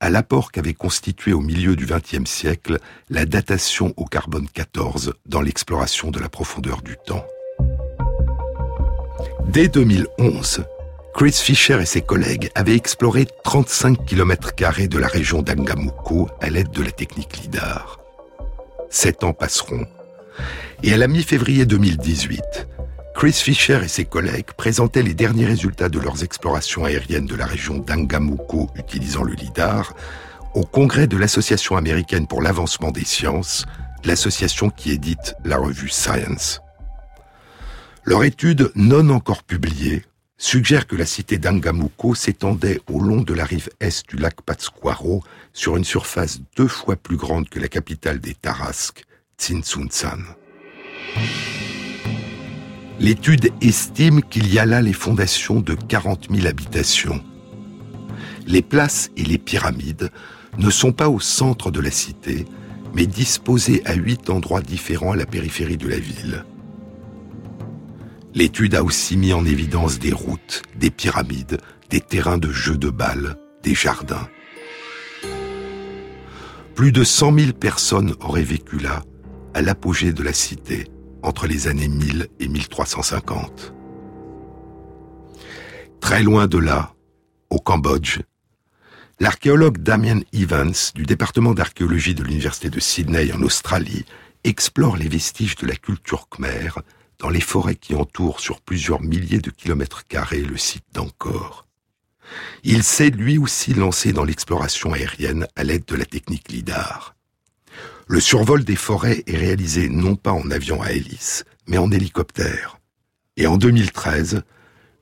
à 0.00 0.10
l'apport 0.10 0.52
qu'avait 0.52 0.74
constitué 0.74 1.32
au 1.32 1.40
milieu 1.40 1.76
du 1.76 1.86
XXe 1.86 2.28
siècle 2.28 2.78
la 3.08 3.24
datation 3.24 3.94
au 3.96 4.04
carbone 4.04 4.48
14 4.52 5.14
dans 5.26 5.40
l'exploration 5.40 6.10
de 6.10 6.18
la 6.18 6.28
profondeur 6.28 6.82
du 6.82 6.96
temps. 7.06 7.24
Dès 9.48 9.68
2011, 9.68 10.64
Chris 11.16 11.32
Fisher 11.32 11.78
et 11.80 11.86
ses 11.86 12.02
collègues 12.02 12.50
avaient 12.54 12.76
exploré 12.76 13.26
35 13.42 14.04
km 14.04 14.52
de 14.86 14.98
la 14.98 15.06
région 15.06 15.40
d'Angamuko 15.40 16.28
à 16.42 16.50
l'aide 16.50 16.70
de 16.72 16.82
la 16.82 16.90
technique 16.90 17.38
LIDAR. 17.38 17.98
Sept 18.90 19.24
ans 19.24 19.32
passeront. 19.32 19.86
Et 20.82 20.92
à 20.92 20.98
la 20.98 21.08
mi-février 21.08 21.64
2018, 21.64 22.68
Chris 23.14 23.32
Fisher 23.32 23.80
et 23.82 23.88
ses 23.88 24.04
collègues 24.04 24.52
présentaient 24.58 25.02
les 25.02 25.14
derniers 25.14 25.46
résultats 25.46 25.88
de 25.88 25.98
leurs 25.98 26.22
explorations 26.22 26.84
aériennes 26.84 27.24
de 27.24 27.34
la 27.34 27.46
région 27.46 27.78
d'Angamuko 27.78 28.68
utilisant 28.74 29.22
le 29.22 29.32
LIDAR 29.32 29.94
au 30.52 30.64
congrès 30.64 31.06
de 31.06 31.16
l'Association 31.16 31.78
américaine 31.78 32.26
pour 32.26 32.42
l'avancement 32.42 32.90
des 32.90 33.06
sciences, 33.06 33.64
l'association 34.04 34.68
qui 34.68 34.90
édite 34.90 35.34
la 35.46 35.56
revue 35.56 35.88
Science. 35.88 36.60
Leur 38.04 38.22
étude 38.22 38.70
non 38.74 39.08
encore 39.08 39.44
publiée 39.44 40.04
suggère 40.38 40.86
que 40.86 40.96
la 40.96 41.06
cité 41.06 41.38
d'Angamuko 41.38 42.14
s'étendait 42.14 42.80
au 42.88 43.00
long 43.00 43.22
de 43.22 43.34
la 43.34 43.44
rive 43.44 43.70
est 43.80 44.08
du 44.08 44.16
lac 44.16 44.42
Pátzcuaro 44.42 45.22
sur 45.52 45.76
une 45.76 45.84
surface 45.84 46.40
deux 46.56 46.68
fois 46.68 46.96
plus 46.96 47.16
grande 47.16 47.48
que 47.48 47.58
la 47.58 47.68
capitale 47.68 48.20
des 48.20 48.34
Tarasques, 48.34 49.04
Tsinsunzan. 49.38 50.20
L'étude 52.98 53.50
estime 53.60 54.22
qu'il 54.22 54.52
y 54.52 54.58
a 54.58 54.66
là 54.66 54.80
les 54.80 54.92
fondations 54.92 55.60
de 55.60 55.74
40 55.74 56.28
000 56.30 56.46
habitations. 56.46 57.22
Les 58.46 58.62
places 58.62 59.10
et 59.16 59.24
les 59.24 59.38
pyramides 59.38 60.10
ne 60.58 60.70
sont 60.70 60.92
pas 60.92 61.08
au 61.08 61.20
centre 61.20 61.70
de 61.70 61.80
la 61.80 61.90
cité, 61.90 62.46
mais 62.94 63.06
disposées 63.06 63.82
à 63.84 63.94
huit 63.94 64.30
endroits 64.30 64.62
différents 64.62 65.12
à 65.12 65.16
la 65.16 65.26
périphérie 65.26 65.76
de 65.76 65.88
la 65.88 65.98
ville. 65.98 66.44
L'étude 68.36 68.74
a 68.74 68.84
aussi 68.84 69.16
mis 69.16 69.32
en 69.32 69.46
évidence 69.46 69.98
des 69.98 70.12
routes, 70.12 70.60
des 70.74 70.90
pyramides, 70.90 71.58
des 71.88 72.02
terrains 72.02 72.36
de 72.36 72.52
jeux 72.52 72.76
de 72.76 72.90
balles, 72.90 73.38
des 73.62 73.74
jardins. 73.74 74.28
Plus 76.74 76.92
de 76.92 77.02
100 77.02 77.38
000 77.38 77.52
personnes 77.54 78.14
auraient 78.20 78.42
vécu 78.42 78.78
là, 78.78 79.02
à 79.54 79.62
l'apogée 79.62 80.12
de 80.12 80.22
la 80.22 80.34
cité, 80.34 80.86
entre 81.22 81.46
les 81.46 81.66
années 81.66 81.88
1000 81.88 82.28
et 82.38 82.48
1350. 82.48 83.72
Très 86.02 86.22
loin 86.22 86.46
de 86.46 86.58
là, 86.58 86.92
au 87.48 87.58
Cambodge, 87.58 88.20
l'archéologue 89.18 89.78
Damien 89.78 90.20
Evans 90.34 90.74
du 90.94 91.04
département 91.04 91.54
d'archéologie 91.54 92.14
de 92.14 92.22
l'Université 92.22 92.68
de 92.68 92.80
Sydney 92.80 93.32
en 93.32 93.40
Australie 93.40 94.04
explore 94.44 94.98
les 94.98 95.08
vestiges 95.08 95.56
de 95.56 95.66
la 95.66 95.76
culture 95.76 96.28
khmer 96.28 96.68
dans 97.18 97.28
les 97.28 97.40
forêts 97.40 97.76
qui 97.76 97.94
entourent 97.94 98.40
sur 98.40 98.60
plusieurs 98.60 99.00
milliers 99.00 99.40
de 99.40 99.50
kilomètres 99.50 100.06
carrés 100.06 100.42
le 100.42 100.56
site 100.56 100.84
d'Angkor. 100.92 101.66
Il 102.64 102.82
s'est 102.82 103.10
lui 103.10 103.38
aussi 103.38 103.74
lancé 103.74 104.12
dans 104.12 104.24
l'exploration 104.24 104.92
aérienne 104.92 105.46
à 105.56 105.64
l'aide 105.64 105.84
de 105.86 105.96
la 105.96 106.04
technique 106.04 106.50
LIDAR. 106.50 107.14
Le 108.08 108.20
survol 108.20 108.64
des 108.64 108.76
forêts 108.76 109.22
est 109.26 109.36
réalisé 109.36 109.88
non 109.88 110.16
pas 110.16 110.32
en 110.32 110.50
avion 110.50 110.82
à 110.82 110.92
hélice, 110.92 111.44
mais 111.66 111.78
en 111.78 111.90
hélicoptère. 111.90 112.78
Et 113.36 113.46
en 113.46 113.56
2013, 113.56 114.42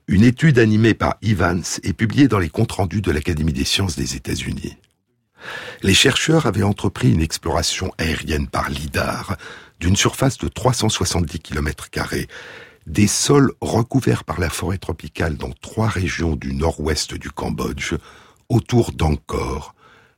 une 0.07 0.23
étude 0.23 0.59
animée 0.59 0.93
par 0.93 1.15
Evans 1.21 1.63
est 1.83 1.93
publiée 1.93 2.27
dans 2.27 2.39
les 2.39 2.49
comptes 2.49 2.73
rendus 2.73 3.01
de 3.01 3.11
l'Académie 3.11 3.53
des 3.53 3.63
sciences 3.63 3.95
des 3.95 4.15
États-Unis. 4.15 4.77
Les 5.83 5.93
chercheurs 5.93 6.45
avaient 6.45 6.63
entrepris 6.63 7.11
une 7.11 7.21
exploration 7.21 7.91
aérienne 7.97 8.47
par 8.47 8.69
LIDAR 8.69 9.37
d'une 9.79 9.95
surface 9.95 10.37
de 10.37 10.47
370 10.47 11.39
km, 11.39 11.89
des 12.87 13.07
sols 13.07 13.51
recouverts 13.61 14.23
par 14.23 14.39
la 14.39 14.49
forêt 14.49 14.77
tropicale 14.77 15.37
dans 15.37 15.51
trois 15.61 15.87
régions 15.87 16.35
du 16.35 16.53
nord-ouest 16.53 17.15
du 17.15 17.31
Cambodge, 17.31 17.95
autour 18.49 18.91
d'Angkor, 18.91 19.73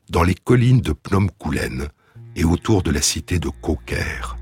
dans 0.10 0.24
les 0.24 0.36
collines 0.36 0.82
de 0.82 0.94
Phnom 0.94 1.28
Kulen 1.40 1.88
et 2.36 2.44
autour 2.44 2.84
de 2.84 2.92
la 2.92 3.02
cité 3.02 3.40
de 3.40 3.50
Koker. 3.50 4.38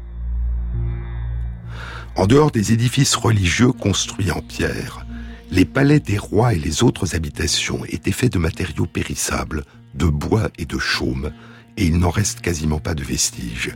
En 2.15 2.27
dehors 2.27 2.51
des 2.51 2.71
édifices 2.71 3.15
religieux 3.15 3.71
construits 3.71 4.31
en 4.31 4.41
pierre, 4.41 5.05
les 5.51 5.65
palais 5.65 5.99
des 5.99 6.17
rois 6.17 6.53
et 6.53 6.59
les 6.59 6.81
autres 6.81 7.15
habitations 7.15 7.85
étaient 7.85 8.11
faits 8.11 8.33
de 8.33 8.39
matériaux 8.39 8.85
périssables, 8.85 9.63
de 9.93 10.05
bois 10.05 10.49
et 10.57 10.65
de 10.65 10.77
chaume, 10.77 11.31
et 11.77 11.85
il 11.85 11.99
n'en 11.99 12.09
reste 12.09 12.41
quasiment 12.41 12.79
pas 12.79 12.95
de 12.95 13.03
vestiges. 13.03 13.71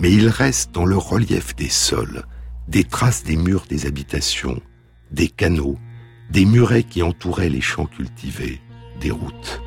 Mais 0.00 0.12
il 0.12 0.28
reste 0.28 0.72
dans 0.72 0.86
le 0.86 0.96
relief 0.96 1.54
des 1.54 1.68
sols 1.68 2.24
des 2.70 2.84
traces 2.84 3.24
des 3.24 3.36
murs 3.36 3.64
des 3.68 3.86
habitations, 3.86 4.62
des 5.10 5.26
canaux, 5.26 5.76
des 6.30 6.44
murets 6.44 6.84
qui 6.84 7.02
entouraient 7.02 7.48
les 7.48 7.60
champs 7.60 7.86
cultivés, 7.86 8.60
des 9.00 9.10
routes. 9.10 9.60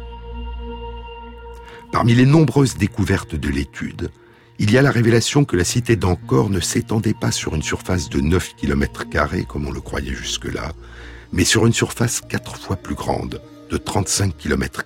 Parmi 1.92 2.16
les 2.16 2.26
nombreuses 2.26 2.78
découvertes 2.78 3.36
de 3.36 3.50
l'étude, 3.50 4.10
il 4.58 4.72
y 4.72 4.78
a 4.78 4.82
la 4.82 4.92
révélation 4.92 5.44
que 5.44 5.58
la 5.58 5.66
cité 5.66 5.98
d'Ancor 5.98 6.50
ne 6.50 6.62
s'étendait 6.62 7.14
pas 7.14 7.32
sur 7.32 7.56
une 7.56 7.62
surface 7.62 8.10
de 8.10 8.22
9 8.22 8.56
km 8.56 9.04
comme 9.48 9.68
on 9.68 9.72
le 9.72 9.82
croyait 9.82 10.16
jusque-là, 10.16 10.72
mais 11.34 11.44
sur 11.44 11.66
une 11.66 11.74
surface 11.74 12.22
quatre 12.22 12.56
fois 12.56 12.78
plus 12.78 12.96
grande, 12.96 13.42
de 13.70 13.76
35 13.76 14.38
km 14.38 14.84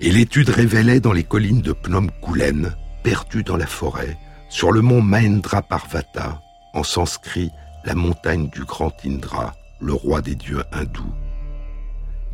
Et 0.00 0.10
l'étude 0.10 0.48
révélait 0.48 1.00
dans 1.00 1.12
les 1.12 1.24
collines 1.24 1.60
de 1.60 1.74
Phnom 1.74 2.06
Kulen, 2.24 2.74
perdues 3.02 3.42
dans 3.42 3.56
la 3.56 3.66
forêt, 3.66 4.16
sur 4.48 4.72
le 4.72 4.80
mont 4.80 5.02
Mahendra 5.02 5.62
Parvata, 5.62 6.40
en 6.74 6.84
sanskrit 6.84 7.50
la 7.84 7.94
montagne 7.94 8.48
du 8.48 8.64
grand 8.64 8.94
Indra, 9.04 9.54
le 9.80 9.92
roi 9.92 10.20
des 10.22 10.34
dieux 10.34 10.62
hindous, 10.72 11.12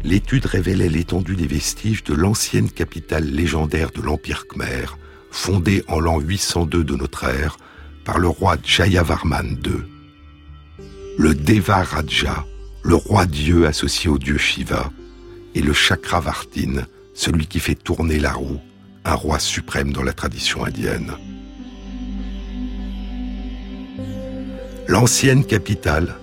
l'étude 0.02 0.46
révélait 0.46 0.88
l'étendue 0.88 1.37
des 1.37 1.46
vestiges 1.46 2.04
de 2.04 2.14
l'ancienne 2.14 2.70
capitale 2.70 3.24
légendaire 3.24 3.90
de 3.90 4.02
l'Empire 4.02 4.46
khmer, 4.46 4.96
fondée 5.31 5.85
en 5.88 6.00
l'an 6.00 6.20
802 6.20 6.85
de 6.85 6.96
notre 6.96 7.24
ère 7.24 7.57
par 8.04 8.18
le 8.18 8.28
roi 8.28 8.57
Jayavarman 8.62 9.59
II. 9.64 9.83
Le 11.18 11.35
Deva 11.35 11.83
Raja, 11.83 12.44
le 12.83 12.94
roi-dieu 12.94 13.66
associé 13.66 14.09
au 14.09 14.18
dieu 14.18 14.38
Shiva, 14.38 14.90
et 15.54 15.61
le 15.61 15.72
Chakravartin, 15.72 16.87
celui 17.14 17.46
qui 17.46 17.59
fait 17.59 17.74
tourner 17.74 18.20
la 18.20 18.33
roue, 18.33 18.61
un 19.08 19.14
roi 19.14 19.38
suprême 19.38 19.92
dans 19.92 20.02
la 20.02 20.12
tradition 20.12 20.64
indienne. 20.64 21.12
L'ancienne 24.86 25.44
capitale, 25.44 26.16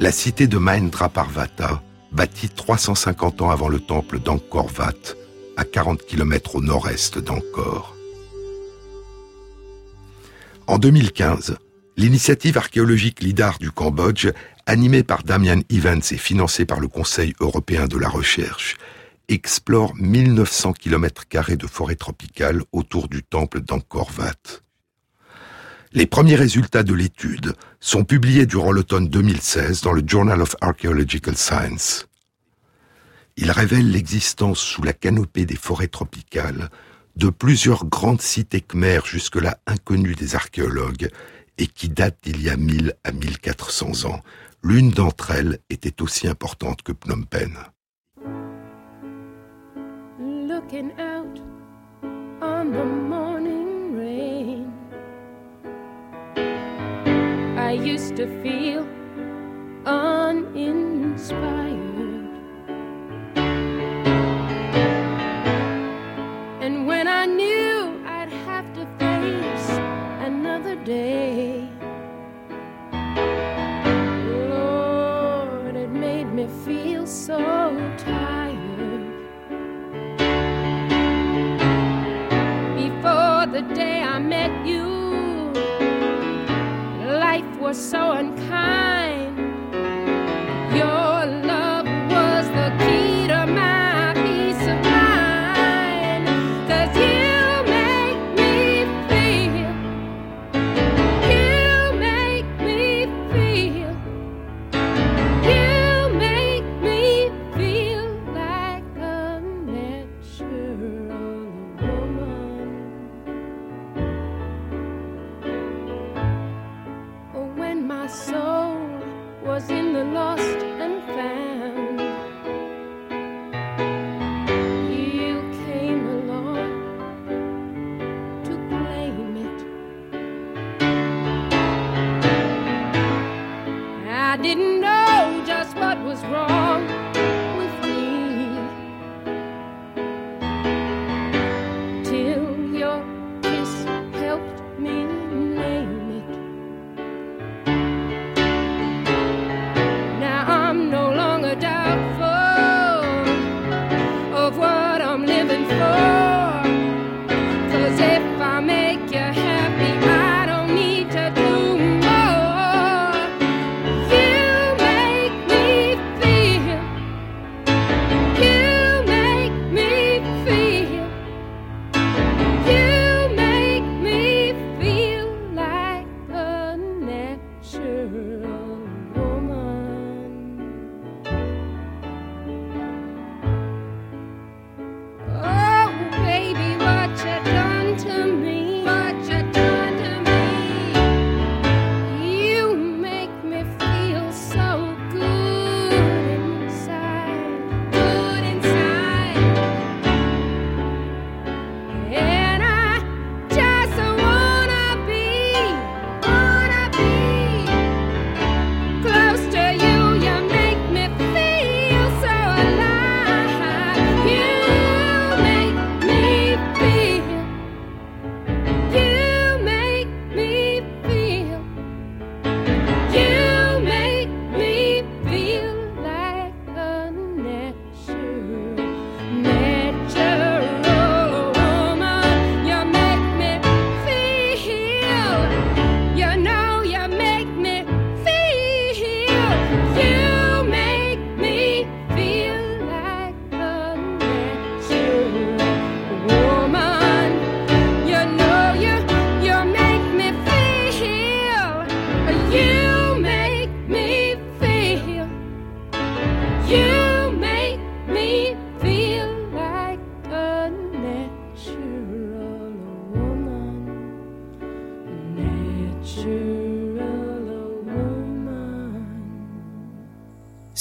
la 0.00 0.12
cité 0.12 0.46
de 0.48 0.58
Mahendra 0.58 1.08
Parvata, 1.08 1.82
bâtie 2.10 2.48
350 2.48 3.42
ans 3.42 3.50
avant 3.50 3.68
le 3.68 3.80
temple 3.80 4.18
d'Angkor 4.18 4.70
Wat, 4.76 5.16
à 5.56 5.64
40 5.64 6.04
km 6.04 6.56
au 6.56 6.60
nord-est 6.60 7.18
d'Angkor. 7.18 7.96
En 10.66 10.78
2015, 10.78 11.56
l'initiative 11.96 12.58
archéologique 12.58 13.22
LIDAR 13.22 13.58
du 13.58 13.70
Cambodge, 13.70 14.28
animée 14.66 15.02
par 15.02 15.22
Damian 15.22 15.60
Evans 15.70 16.02
et 16.10 16.16
financée 16.16 16.64
par 16.64 16.80
le 16.80 16.88
Conseil 16.88 17.34
européen 17.40 17.86
de 17.86 17.98
la 17.98 18.08
recherche, 18.08 18.76
explore 19.28 19.94
1900 19.96 20.72
km 20.74 21.24
de 21.56 21.66
forêt 21.66 21.96
tropicale 21.96 22.62
autour 22.72 23.08
du 23.08 23.22
temple 23.22 23.60
d'Angkor 23.60 24.10
Wat. 24.18 24.62
Les 25.92 26.06
premiers 26.06 26.36
résultats 26.36 26.82
de 26.82 26.94
l'étude 26.94 27.54
sont 27.78 28.04
publiés 28.04 28.46
durant 28.46 28.72
l'automne 28.72 29.08
2016 29.08 29.82
dans 29.82 29.92
le 29.92 30.02
Journal 30.06 30.40
of 30.40 30.56
Archaeological 30.60 31.36
Science. 31.36 32.06
Ils 33.36 33.50
révèlent 33.50 33.90
l'existence 33.90 34.58
sous 34.58 34.82
la 34.82 34.92
canopée 34.92 35.44
des 35.44 35.56
forêts 35.56 35.88
tropicales 35.88 36.70
de 37.16 37.28
plusieurs 37.28 37.84
grandes 37.84 38.22
cités 38.22 38.62
khmères 38.62 39.04
jusque-là 39.04 39.58
inconnues 39.66 40.14
des 40.14 40.34
archéologues 40.34 41.10
et 41.58 41.66
qui 41.66 41.88
datent 41.88 42.18
d'il 42.22 42.42
y 42.42 42.48
a 42.48 42.56
1000 42.56 42.94
à 43.04 43.12
1400 43.12 44.08
ans. 44.08 44.22
L'une 44.62 44.90
d'entre 44.90 45.32
elles 45.32 45.58
était 45.70 46.00
aussi 46.00 46.26
importante 46.26 46.82
que 46.82 46.92
Phnom 46.92 47.24
Penh. 47.24 47.58
Out 50.74 51.38
on 52.40 52.72
the 52.72 52.82
morning 52.82 53.94
rain. 53.94 54.72
I 57.58 57.72
used 57.72 58.16
to 58.16 58.26
feel 58.42 58.86
uninspired. 59.84 61.28
And 66.62 66.86
when 66.86 67.06
I 67.06 67.26
knew 67.26 68.02
I'd 68.06 68.32
have 68.46 68.72
to 68.72 68.86
face 68.98 69.68
another 70.24 70.76
day. 70.86 71.68
Lord, 74.48 75.76
it 75.76 75.90
made 75.90 76.32
me 76.32 76.46
feel 76.64 77.06
so 77.06 77.36
tired. 77.98 78.11
The 83.68 83.74
day 83.74 84.02
I 84.02 84.18
met 84.18 84.66
you, 84.66 85.52
life 87.18 87.60
was 87.60 87.78
so 87.78 88.12
unkind. 88.12 89.01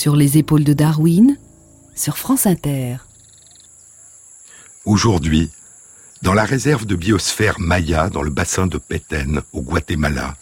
Sur 0.02 0.16
les 0.16 0.39
épaules 0.39 0.64
de 0.64 0.74
Darwin, 0.74 1.38
sur 1.93 2.18
France 2.18 2.47
Inter. 2.47 2.97
Aujourd'hui, 4.84 5.52
dans 6.24 6.34
la 6.34 6.43
réserve 6.43 6.88
de 6.88 6.95
biosphère 6.95 7.60
Maya, 7.60 8.10
dans 8.10 8.24
le 8.24 8.32
bassin 8.32 8.66
de 8.66 8.80
Petén, 8.80 9.43
au 9.54 9.62
Guatemala, 9.62 10.38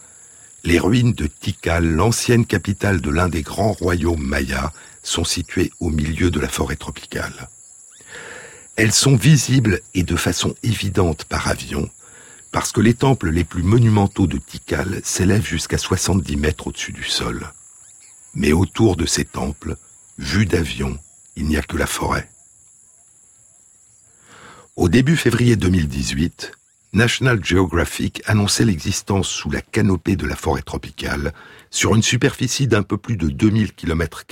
les 0.63 0.79
ruines 0.79 1.11
de 1.11 1.27
Tikal, 1.27 1.83
l'ancienne 1.85 2.45
capitale 2.45 3.01
de 3.01 3.09
l'un 3.09 3.27
des 3.27 3.41
grands 3.41 3.73
royaumes 3.73 4.23
mayas, 4.23 4.71
sont 5.03 5.25
situées 5.25 5.73
au 5.81 5.89
milieu 5.89 6.31
de 6.31 6.39
la 6.39 6.47
forêt 6.47 6.77
tropicale. 6.77 7.49
Elles 8.77 8.93
sont 8.93 9.17
visibles 9.17 9.81
et 9.93 10.03
de 10.03 10.15
façon 10.15 10.55
évidente 10.63 11.25
par 11.25 11.49
avion, 11.49 11.89
parce 12.53 12.71
que 12.71 12.79
les 12.79 12.93
temples 12.93 13.29
les 13.29 13.43
plus 13.43 13.63
monumentaux 13.63 14.25
de 14.25 14.37
Tikal 14.37 15.01
s'élèvent 15.03 15.45
jusqu'à 15.45 15.77
70 15.77 16.37
mètres 16.37 16.67
au-dessus 16.67 16.93
du 16.93 17.03
sol. 17.03 17.51
Mais 18.33 18.53
autour 18.53 18.95
de 18.95 19.05
ces 19.05 19.25
temples, 19.25 19.75
vus 20.17 20.45
d'avion, 20.45 20.97
il 21.35 21.45
n'y 21.45 21.57
a 21.57 21.61
que 21.61 21.77
la 21.77 21.87
forêt. 21.87 22.29
Au 24.75 24.87
début 24.87 25.17
février 25.17 25.55
2018, 25.55 26.51
National 26.93 27.43
Geographic 27.43 28.21
annonçait 28.25 28.65
l'existence 28.65 29.27
sous 29.27 29.51
la 29.51 29.61
canopée 29.61 30.15
de 30.15 30.25
la 30.25 30.35
forêt 30.35 30.61
tropicale, 30.61 31.33
sur 31.69 31.95
une 31.95 32.01
superficie 32.01 32.67
d'un 32.67 32.81
peu 32.81 32.97
plus 32.97 33.15
de 33.15 33.27
2000 33.27 33.73
km 33.73 34.23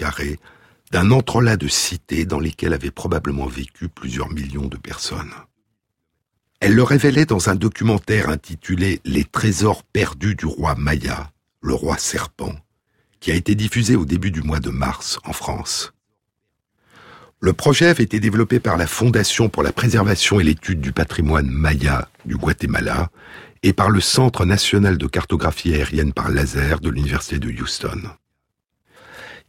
d'un 0.91 1.11
entrelac 1.11 1.59
de 1.59 1.67
cités 1.67 2.25
dans 2.25 2.39
lesquelles 2.39 2.73
avaient 2.73 2.91
probablement 2.91 3.45
vécu 3.45 3.89
plusieurs 3.89 4.29
millions 4.29 4.67
de 4.67 4.77
personnes. 4.77 5.33
Elle 6.59 6.73
le 6.73 6.83
révélait 6.83 7.25
dans 7.25 7.49
un 7.49 7.55
documentaire 7.55 8.29
intitulé 8.29 9.01
Les 9.05 9.23
trésors 9.23 9.83
perdus 9.83 10.35
du 10.35 10.45
roi 10.45 10.73
Maya, 10.75 11.31
le 11.61 11.75
roi 11.75 11.97
serpent, 11.97 12.55
qui 13.19 13.31
a 13.31 13.35
été 13.35 13.55
diffusé 13.55 13.95
au 13.95 14.05
début 14.05 14.31
du 14.31 14.41
mois 14.41 14.59
de 14.59 14.69
mars 14.69 15.19
en 15.23 15.33
France. 15.33 15.93
Le 17.39 17.53
projet 17.53 17.87
avait 17.87 18.03
été 18.03 18.19
développé 18.19 18.59
par 18.59 18.77
la 18.77 18.87
Fondation 18.87 19.47
pour 19.47 19.61
la 19.61 19.71
préservation 19.71 20.39
et 20.39 20.43
l'étude 20.43 20.81
du 20.81 20.91
patrimoine 20.91 21.49
maya 21.49 22.09
du 22.25 22.35
Guatemala 22.35 23.09
et 23.61 23.73
par 23.73 23.89
le 23.89 24.01
Centre 24.01 24.43
national 24.43 24.97
de 24.97 25.05
cartographie 25.05 25.73
aérienne 25.73 26.13
par 26.13 26.29
laser 26.29 26.79
de 26.79 26.89
l'Université 26.89 27.37
de 27.37 27.51
Houston. 27.51 28.01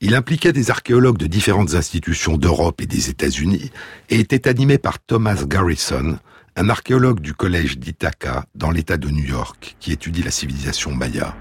Il 0.00 0.14
impliquait 0.14 0.52
des 0.52 0.70
archéologues 0.70 1.18
de 1.18 1.26
différentes 1.26 1.74
institutions 1.74 2.36
d'Europe 2.36 2.80
et 2.82 2.86
des 2.86 3.08
États-Unis 3.10 3.70
et 4.10 4.20
était 4.20 4.48
animé 4.48 4.78
par 4.78 5.00
Thomas 5.00 5.44
Garrison, 5.44 6.18
un 6.56 6.68
archéologue 6.68 7.20
du 7.20 7.34
collège 7.34 7.78
d'Ithaca 7.78 8.44
dans 8.54 8.70
l'État 8.70 8.96
de 8.96 9.08
New 9.08 9.24
York 9.24 9.76
qui 9.80 9.92
étudie 9.92 10.22
la 10.22 10.30
civilisation 10.30 10.94
maya. 10.94 11.34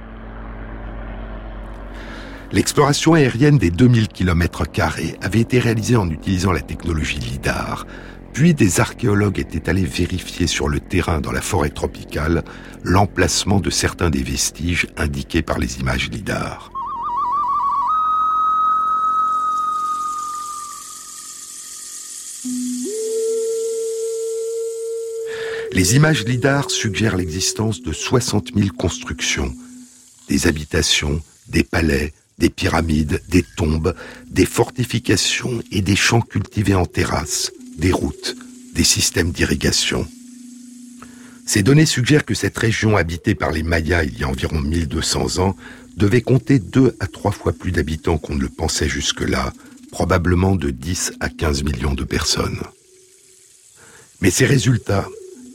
L'exploration 2.53 3.13
aérienne 3.13 3.57
des 3.57 3.71
2000 3.71 4.07
km 4.07 4.63
avait 5.21 5.39
été 5.39 5.59
réalisée 5.59 5.97
en 5.97 6.09
utilisant 6.09 6.53
la 6.53 6.61
technologie 6.61 7.19
LIDAR, 7.19 7.85
puis 8.31 8.53
des 8.53 8.79
archéologues 8.79 9.39
étaient 9.39 9.69
allés 9.69 9.83
vérifier 9.83 10.47
sur 10.47 10.69
le 10.69 10.79
terrain 10.79 11.19
dans 11.19 11.33
la 11.33 11.41
forêt 11.41 11.69
tropicale 11.69 12.43
l'emplacement 12.83 13.59
de 13.59 13.69
certains 13.69 14.09
des 14.09 14.23
vestiges 14.23 14.87
indiqués 14.95 15.41
par 15.41 15.59
les 15.59 15.79
images 15.79 16.09
LIDAR. 16.09 16.71
Les 25.73 25.95
images 25.95 26.23
LIDAR 26.23 26.71
suggèrent 26.71 27.17
l'existence 27.17 27.81
de 27.81 27.91
60 27.91 28.51
000 28.55 28.69
constructions, 28.77 29.53
des 30.29 30.47
habitations, 30.47 31.21
des 31.49 31.63
palais, 31.63 32.13
des 32.37 32.49
pyramides, 32.49 33.21
des 33.29 33.43
tombes, 33.43 33.95
des 34.29 34.45
fortifications 34.45 35.61
et 35.71 35.81
des 35.81 35.95
champs 35.95 36.21
cultivés 36.21 36.75
en 36.75 36.85
terrasses, 36.85 37.51
des 37.77 37.91
routes, 37.91 38.35
des 38.73 38.83
systèmes 38.83 39.31
d'irrigation. 39.31 40.07
Ces 41.45 41.63
données 41.63 41.85
suggèrent 41.85 42.25
que 42.25 42.33
cette 42.33 42.57
région 42.57 42.97
habitée 42.97 43.33
par 43.33 43.51
les 43.51 43.63
Mayas 43.63 44.03
il 44.03 44.19
y 44.19 44.23
a 44.23 44.27
environ 44.27 44.59
1200 44.59 45.39
ans 45.39 45.55
devait 45.95 46.21
compter 46.21 46.59
deux 46.59 46.95
à 46.99 47.07
trois 47.07 47.31
fois 47.31 47.53
plus 47.53 47.71
d'habitants 47.71 48.17
qu'on 48.17 48.35
ne 48.35 48.41
le 48.41 48.49
pensait 48.49 48.89
jusque-là, 48.89 49.51
probablement 49.91 50.55
de 50.55 50.69
10 50.69 51.13
à 51.19 51.29
15 51.29 51.63
millions 51.63 51.95
de 51.95 52.03
personnes. 52.03 52.61
Mais 54.21 54.29
ces 54.29 54.45
résultats, 54.45 55.07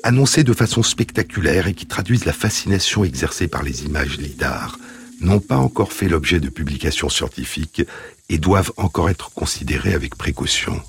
annoncés 0.03 0.43
de 0.43 0.53
façon 0.53 0.83
spectaculaire 0.83 1.69
et 1.69 1.75
qui 1.75 1.87
traduisent 1.87 2.25
la 2.25 2.33
fascination 2.33 3.05
exercée 3.05 3.47
par 3.47 3.63
les 3.63 3.85
images 3.85 4.19
LIDAR, 4.19 4.79
n'ont 5.23 5.41
pas 5.41 5.57
encore 5.57 5.93
fait 5.93 6.09
l'objet 6.09 6.41
de 6.41 6.49
publications 6.49 7.09
scientifiques 7.09 7.83
et 8.29 8.39
doivent 8.39 8.73
encore 8.77 9.11
être 9.11 9.31
considérés 9.33 9.95
avec 9.95 10.17
précaution. 10.17 10.81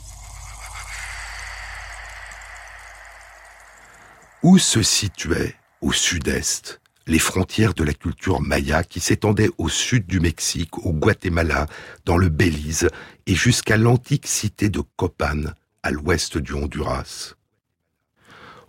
Où 4.42 4.58
se 4.58 4.82
situaient, 4.82 5.56
au 5.82 5.94
sud-est, 5.94 6.82
les 7.08 7.20
frontières 7.20 7.74
de 7.74 7.84
la 7.84 7.94
culture 7.94 8.42
maya 8.42 8.84
qui 8.84 9.00
s'étendaient 9.00 9.50
au 9.58 9.70
sud 9.70 10.06
du 10.06 10.20
Mexique, 10.20 10.78
au 10.86 10.94
Guatemala, 10.94 11.68
dans 12.06 12.18
le 12.18 12.30
Belize 12.30 12.88
et 13.26 13.36
jusqu'à 13.36 13.78
l'antique 13.78 14.28
cité 14.28 14.70
de 14.70 14.82
Copan, 14.96 15.44
à 15.82 15.92
l'ouest 15.92 16.38
du 16.38 16.54
Honduras? 16.54 17.36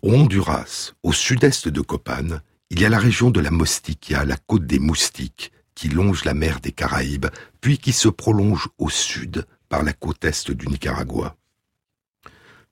Au 0.02 0.12
Honduras, 0.12 0.92
au 1.02 1.12
sud-est 1.12 1.68
de 1.68 1.80
Copan, 1.80 2.40
il 2.70 2.80
y 2.80 2.84
a 2.84 2.88
la 2.88 2.98
région 2.98 3.30
de 3.30 3.40
la 3.40 3.50
Mostiquia, 3.50 4.24
la 4.24 4.36
côte 4.36 4.66
des 4.66 4.78
moustiques, 4.78 5.52
qui 5.74 5.88
longe 5.88 6.24
la 6.24 6.34
mer 6.34 6.60
des 6.60 6.72
Caraïbes, 6.72 7.26
puis 7.60 7.78
qui 7.78 7.92
se 7.92 8.08
prolonge 8.08 8.68
au 8.78 8.90
sud 8.90 9.46
par 9.68 9.82
la 9.82 9.92
côte 9.92 10.24
est 10.24 10.50
du 10.50 10.68
Nicaragua. 10.68 11.36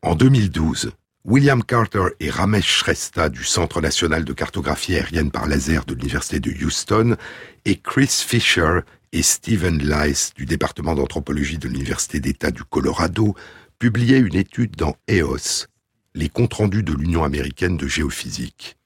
En 0.03 0.15
2012, 0.15 0.93
William 1.25 1.63
Carter 1.63 2.07
et 2.19 2.31
Ramesh 2.31 2.67
Shrestha 2.67 3.29
du 3.29 3.45
Centre 3.45 3.81
national 3.81 4.25
de 4.25 4.33
cartographie 4.33 4.97
aérienne 4.97 5.31
par 5.31 5.47
laser 5.47 5.85
de 5.85 5.95
l'Université 5.95 6.41
de 6.41 6.51
Houston 6.65 7.17
et 7.65 7.77
Chris 7.77 8.25
Fisher 8.27 8.81
et 9.13 9.23
Stephen 9.23 9.79
Lice 9.79 10.33
du 10.35 10.47
département 10.47 10.95
d'anthropologie 10.95 11.59
de 11.59 11.69
l'Université 11.69 12.19
d'État 12.19 12.51
du 12.51 12.65
Colorado 12.65 13.37
publiaient 13.79 14.19
une 14.19 14.37
étude 14.37 14.75
dans 14.77 14.97
EOS, 15.09 15.67
les 16.15 16.29
comptes 16.29 16.55
rendus 16.55 16.83
de 16.83 16.93
l'Union 16.93 17.25
américaine 17.25 17.77
de 17.77 17.87
géophysique 17.87 18.77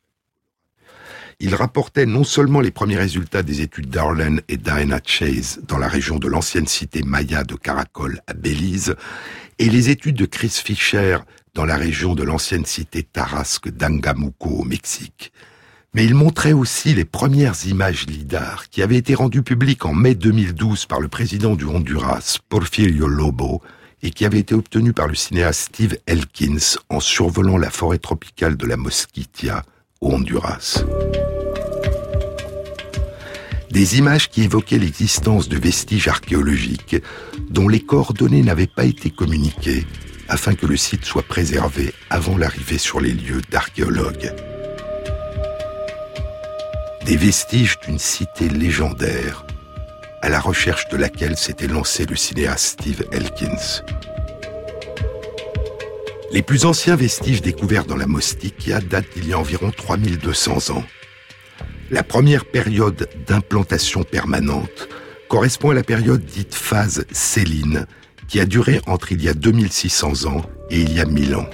il 1.38 1.54
rapportait 1.54 2.06
non 2.06 2.24
seulement 2.24 2.60
les 2.60 2.70
premiers 2.70 2.96
résultats 2.96 3.42
des 3.42 3.60
études 3.60 3.90
d'Arlen 3.90 4.40
et 4.48 4.56
Diana 4.56 5.00
Chase 5.04 5.60
dans 5.68 5.78
la 5.78 5.88
région 5.88 6.18
de 6.18 6.28
l'ancienne 6.28 6.66
cité 6.66 7.02
maya 7.02 7.44
de 7.44 7.54
Caracol 7.54 8.20
à 8.26 8.32
Belize, 8.32 8.94
et 9.58 9.68
les 9.68 9.90
études 9.90 10.16
de 10.16 10.26
Chris 10.26 10.60
Fisher 10.64 11.18
dans 11.54 11.64
la 11.64 11.76
région 11.76 12.14
de 12.14 12.22
l'ancienne 12.22 12.64
cité 12.64 13.02
tarasque 13.02 13.68
d'Angamuco 13.68 14.48
au 14.48 14.64
Mexique, 14.64 15.32
mais 15.94 16.04
il 16.04 16.14
montrait 16.14 16.52
aussi 16.52 16.94
les 16.94 17.04
premières 17.04 17.66
images 17.66 18.06
LIDAR 18.06 18.68
qui 18.70 18.82
avaient 18.82 18.96
été 18.96 19.14
rendues 19.14 19.42
publiques 19.42 19.84
en 19.84 19.94
mai 19.94 20.14
2012 20.14 20.86
par 20.86 21.00
le 21.00 21.08
président 21.08 21.54
du 21.54 21.64
Honduras, 21.64 22.38
Porfirio 22.48 23.08
Lobo, 23.08 23.62
et 24.02 24.10
qui 24.10 24.26
avaient 24.26 24.40
été 24.40 24.54
obtenues 24.54 24.92
par 24.92 25.08
le 25.08 25.14
cinéaste 25.14 25.68
Steve 25.68 25.96
Elkins 26.06 26.76
en 26.90 27.00
survolant 27.00 27.56
la 27.56 27.70
forêt 27.70 27.98
tropicale 27.98 28.56
de 28.56 28.66
la 28.66 28.76
Mosquitia 28.76 29.64
au 30.00 30.12
Honduras. 30.12 30.84
Des 33.70 33.98
images 33.98 34.30
qui 34.30 34.42
évoquaient 34.42 34.78
l'existence 34.78 35.48
de 35.48 35.58
vestiges 35.58 36.08
archéologiques 36.08 36.96
dont 37.50 37.68
les 37.68 37.80
coordonnées 37.80 38.42
n'avaient 38.42 38.66
pas 38.66 38.84
été 38.84 39.10
communiquées 39.10 39.84
afin 40.28 40.54
que 40.54 40.66
le 40.66 40.76
site 40.76 41.04
soit 41.04 41.22
préservé 41.22 41.92
avant 42.10 42.36
l'arrivée 42.36 42.78
sur 42.78 43.00
les 43.00 43.12
lieux 43.12 43.42
d'archéologues. 43.50 44.32
Des 47.04 47.16
vestiges 47.16 47.78
d'une 47.86 47.98
cité 47.98 48.48
légendaire 48.48 49.46
à 50.22 50.28
la 50.28 50.40
recherche 50.40 50.88
de 50.88 50.96
laquelle 50.96 51.36
s'était 51.36 51.68
lancé 51.68 52.04
le 52.06 52.16
cinéaste 52.16 52.80
Steve 52.80 53.04
Elkins. 53.12 53.84
Les 56.36 56.42
plus 56.42 56.66
anciens 56.66 56.96
vestiges 56.96 57.40
découverts 57.40 57.86
dans 57.86 57.96
la 57.96 58.06
Mostiquia 58.06 58.82
datent 58.82 59.06
d'il 59.14 59.28
y 59.28 59.32
a 59.32 59.38
environ 59.38 59.70
3200 59.74 60.70
ans. 60.76 60.84
La 61.90 62.02
première 62.02 62.44
période 62.44 63.08
d'implantation 63.26 64.02
permanente 64.02 64.86
correspond 65.30 65.70
à 65.70 65.74
la 65.74 65.82
période 65.82 66.22
dite 66.22 66.54
phase 66.54 67.06
Céline, 67.10 67.86
qui 68.28 68.38
a 68.38 68.44
duré 68.44 68.82
entre 68.86 69.12
il 69.12 69.24
y 69.24 69.30
a 69.30 69.32
2600 69.32 70.26
ans 70.26 70.42
et 70.68 70.82
il 70.82 70.92
y 70.92 71.00
a 71.00 71.06
1000 71.06 71.36
ans. 71.36 71.48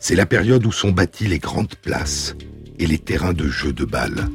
C'est 0.00 0.16
la 0.16 0.24
période 0.24 0.64
où 0.64 0.72
sont 0.72 0.90
bâties 0.90 1.28
les 1.28 1.38
grandes 1.38 1.74
places 1.74 2.34
et 2.78 2.86
les 2.86 2.98
terrains 2.98 3.34
de 3.34 3.48
jeu 3.48 3.74
de 3.74 3.84
balles. 3.84 4.30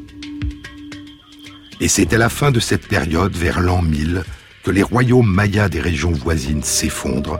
Et 1.80 1.88
c'est 1.88 2.14
à 2.14 2.20
la 2.20 2.30
fin 2.30 2.52
de 2.52 2.60
cette 2.60 2.88
période, 2.88 3.36
vers 3.36 3.62
l'an 3.62 3.82
1000, 3.82 4.24
que 4.64 4.70
les 4.70 4.84
royaumes 4.84 5.34
mayas 5.34 5.70
des 5.70 5.82
régions 5.82 6.12
voisines 6.12 6.62
s'effondrent 6.62 7.40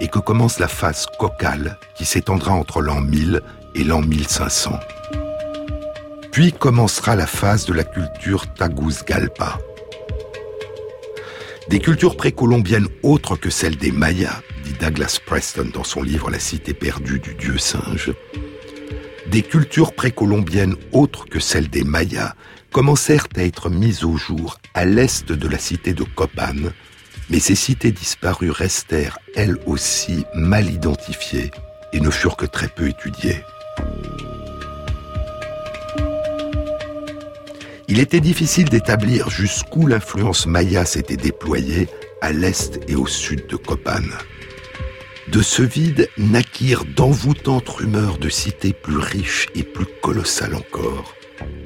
et 0.00 0.08
que 0.08 0.18
commence 0.18 0.58
la 0.58 0.68
phase 0.68 1.06
cocale 1.18 1.78
qui 1.94 2.04
s'étendra 2.04 2.52
entre 2.52 2.80
l'an 2.80 3.00
1000 3.00 3.40
et 3.74 3.84
l'an 3.84 4.02
1500. 4.02 4.78
Puis 6.30 6.52
commencera 6.52 7.16
la 7.16 7.26
phase 7.26 7.66
de 7.66 7.72
la 7.72 7.84
culture 7.84 8.46
Tagus-Galpa. 8.54 9.58
Des 11.68 11.78
cultures 11.78 12.16
précolombiennes 12.16 12.88
autres 13.02 13.36
que 13.36 13.50
celles 13.50 13.76
des 13.76 13.92
Mayas, 13.92 14.40
dit 14.64 14.72
Douglas 14.72 15.18
Preston 15.24 15.68
dans 15.72 15.84
son 15.84 16.02
livre 16.02 16.30
La 16.30 16.38
cité 16.38 16.74
perdue 16.74 17.20
du 17.20 17.34
dieu 17.34 17.58
singe, 17.58 18.12
des 19.26 19.42
cultures 19.42 19.94
précolombiennes 19.94 20.76
autres 20.92 21.26
que 21.26 21.40
celles 21.40 21.68
des 21.68 21.84
Mayas 21.84 22.34
commencèrent 22.72 23.28
à 23.36 23.42
être 23.42 23.70
mises 23.70 24.04
au 24.04 24.16
jour 24.16 24.58
à 24.74 24.84
l'est 24.84 25.30
de 25.30 25.48
la 25.48 25.58
cité 25.58 25.94
de 25.94 26.04
Copan, 26.04 26.72
mais 27.30 27.40
ces 27.40 27.54
cités 27.54 27.92
disparues 27.92 28.50
restèrent 28.50 29.18
elles 29.34 29.58
aussi 29.66 30.24
mal 30.34 30.70
identifiées 30.70 31.50
et 31.92 32.00
ne 32.00 32.10
furent 32.10 32.36
que 32.36 32.46
très 32.46 32.68
peu 32.68 32.88
étudiées. 32.88 33.42
Il 37.88 37.98
était 37.98 38.20
difficile 38.20 38.70
d'établir 38.70 39.28
jusqu'où 39.28 39.86
l'influence 39.86 40.46
maya 40.46 40.86
s'était 40.86 41.16
déployée 41.16 41.88
à 42.22 42.32
l'est 42.32 42.80
et 42.88 42.94
au 42.94 43.06
sud 43.06 43.46
de 43.48 43.56
Copan. 43.56 44.00
De 45.28 45.42
ce 45.42 45.62
vide 45.62 46.08
naquirent 46.16 46.84
d'envoûtantes 46.84 47.68
rumeurs 47.68 48.18
de 48.18 48.28
cités 48.28 48.72
plus 48.72 48.96
riches 48.96 49.48
et 49.54 49.62
plus 49.62 49.86
colossales 50.02 50.54
encore, 50.54 51.14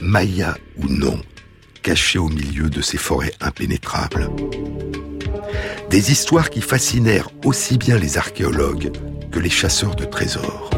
maya 0.00 0.56
ou 0.76 0.88
non, 0.88 1.20
cachées 1.82 2.18
au 2.18 2.28
milieu 2.28 2.70
de 2.70 2.80
ces 2.80 2.98
forêts 2.98 3.32
impénétrables. 3.40 4.28
Des 5.96 6.12
histoires 6.12 6.50
qui 6.50 6.60
fascinèrent 6.60 7.30
aussi 7.46 7.78
bien 7.78 7.96
les 7.96 8.18
archéologues 8.18 8.92
que 9.32 9.38
les 9.38 9.48
chasseurs 9.48 9.96
de 9.96 10.04
trésors. 10.04 10.68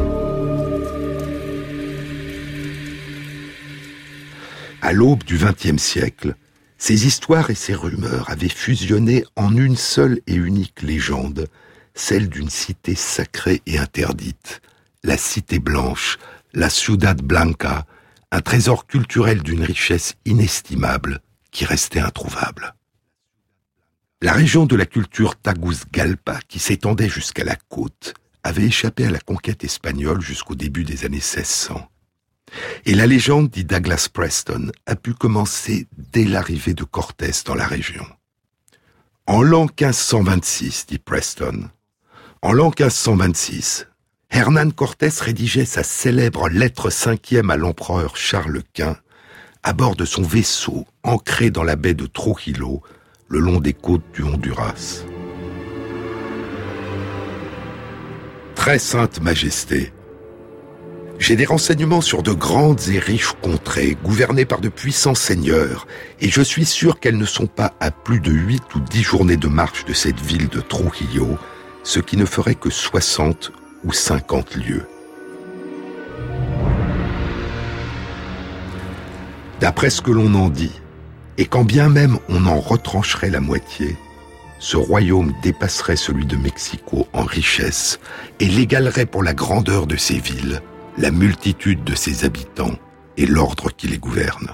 À 4.81 4.93
l'aube 4.93 5.25
du 5.25 5.37
XXe 5.37 5.75
siècle, 5.75 6.35
ces 6.77 7.05
histoires 7.05 7.49
et 7.49 7.55
ces 7.55 7.75
rumeurs 7.75 8.29
avaient 8.29 8.47
fusionné 8.47 9.25
en 9.35 9.57
une 9.57 9.75
seule 9.75 10.21
et 10.25 10.35
unique 10.35 10.81
légende, 10.81 11.49
celle 11.95 12.29
d'une 12.29 12.49
cité 12.49 12.95
sacrée 12.95 13.61
et 13.65 13.77
interdite, 13.77 14.61
la 15.03 15.17
Cité 15.17 15.59
Blanche, 15.59 16.17
la 16.53 16.69
Ciudad 16.69 17.21
Blanca, 17.21 17.85
un 18.31 18.39
trésor 18.39 18.87
culturel 18.87 19.43
d'une 19.43 19.63
richesse 19.63 20.13
inestimable 20.23 21.19
qui 21.51 21.65
restait 21.65 21.99
introuvable. 21.99 22.73
La 24.21 24.33
région 24.33 24.65
de 24.65 24.75
la 24.75 24.85
culture 24.85 25.37
Tagus-Galpa, 25.37 26.39
qui 26.49 26.59
s'étendait 26.59 27.07
jusqu'à 27.07 27.45
la 27.45 27.55
côte, 27.55 28.15
avait 28.43 28.65
échappé 28.65 29.05
à 29.05 29.11
la 29.11 29.21
conquête 29.21 29.63
espagnole 29.63 30.19
jusqu'au 30.19 30.55
début 30.55 30.83
des 30.83 31.05
années 31.05 31.23
1600. 31.23 31.89
Et 32.85 32.95
la 32.95 33.07
légende, 33.07 33.49
dit 33.49 33.63
Douglas 33.63 34.09
Preston, 34.11 34.73
a 34.85 34.97
pu 34.97 35.13
commencer 35.13 35.87
dès 35.97 36.25
l'arrivée 36.25 36.73
de 36.73 36.83
Cortés 36.83 37.31
dans 37.45 37.55
la 37.55 37.65
région. 37.65 38.05
En 39.25 39.41
l'an 39.41 39.67
1526, 39.67 40.87
dit 40.87 40.99
Preston, 40.99 41.69
en 42.41 42.51
l'an 42.51 42.73
1526, 42.77 43.87
Hernán 44.31 44.73
Cortés 44.73 45.09
rédigeait 45.21 45.63
sa 45.63 45.83
célèbre 45.83 46.49
lettre 46.49 46.89
cinquième 46.89 47.51
à 47.51 47.55
l'empereur 47.55 48.17
Charles 48.17 48.63
Quint 48.73 48.97
à 49.63 49.73
bord 49.73 49.95
de 49.95 50.05
son 50.05 50.23
vaisseau 50.23 50.85
ancré 51.03 51.51
dans 51.51 51.63
la 51.63 51.75
baie 51.75 51.93
de 51.93 52.05
Trujillo, 52.05 52.81
le 53.29 53.39
long 53.39 53.59
des 53.59 53.73
côtes 53.73 54.03
du 54.13 54.23
Honduras. 54.23 55.03
Très 58.55 58.79
sainte 58.79 59.21
majesté, 59.21 59.93
j'ai 61.19 61.35
des 61.35 61.45
renseignements 61.45 62.01
sur 62.01 62.23
de 62.23 62.31
grandes 62.31 62.87
et 62.89 62.97
riches 62.97 63.33
contrées, 63.41 63.97
gouvernées 64.03 64.45
par 64.45 64.61
de 64.61 64.69
puissants 64.69 65.15
seigneurs, 65.15 65.85
et 66.21 66.29
je 66.29 66.41
suis 66.41 66.65
sûr 66.65 66.99
qu'elles 66.99 67.17
ne 67.17 67.25
sont 67.25 67.47
pas 67.47 67.73
à 67.79 67.91
plus 67.91 68.19
de 68.19 68.31
huit 68.31 68.63
ou 68.73 68.79
dix 68.79 69.03
journées 69.03 69.37
de 69.37 69.47
marche 69.47 69.85
de 69.85 69.93
cette 69.93 70.19
ville 70.19 70.47
de 70.47 70.61
Trujillo, 70.61 71.37
ce 71.83 71.99
qui 71.99 72.17
ne 72.17 72.25
ferait 72.25 72.55
que 72.55 72.69
60 72.69 73.51
ou 73.83 73.93
50 73.93 74.55
lieues. 74.55 74.85
D'après 79.59 79.89
ce 79.89 80.01
que 80.01 80.11
l'on 80.11 80.33
en 80.35 80.49
dit, 80.49 80.79
et 81.39 81.45
quand 81.45 81.63
bien 81.63 81.87
même 81.87 82.19
on 82.27 82.45
en 82.45 82.59
retrancherait 82.59 83.29
la 83.29 83.39
moitié, 83.39 83.95
ce 84.59 84.75
royaume 84.75 85.33
dépasserait 85.41 85.95
celui 85.95 86.25
de 86.25 86.35
Mexico 86.35 87.07
en 87.13 87.23
richesse 87.23 87.99
et 88.41 88.45
l'égalerait 88.45 89.05
pour 89.05 89.23
la 89.23 89.33
grandeur 89.33 89.87
de 89.87 89.95
ses 89.95 90.19
villes, 90.19 90.61
la 90.97 91.11
multitude 91.11 91.85
de 91.85 91.95
ses 91.95 92.25
habitants 92.25 92.75
et 93.15 93.25
l'ordre 93.25 93.69
qui 93.71 93.87
les 93.87 93.97
gouverne. 93.97 94.49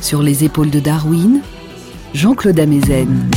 Sur 0.00 0.22
les 0.22 0.44
épaules 0.44 0.70
de 0.70 0.80
Darwin, 0.80 1.42
Jean-Claude 2.14 2.58
Amezen. 2.58 3.28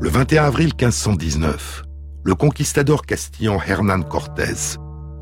Le 0.00 0.08
21 0.08 0.42
avril 0.42 0.72
1519, 0.76 1.84
le 2.24 2.34
conquistador 2.34 3.06
castillan 3.06 3.60
Hernán 3.64 4.02
Cortés, 4.02 4.76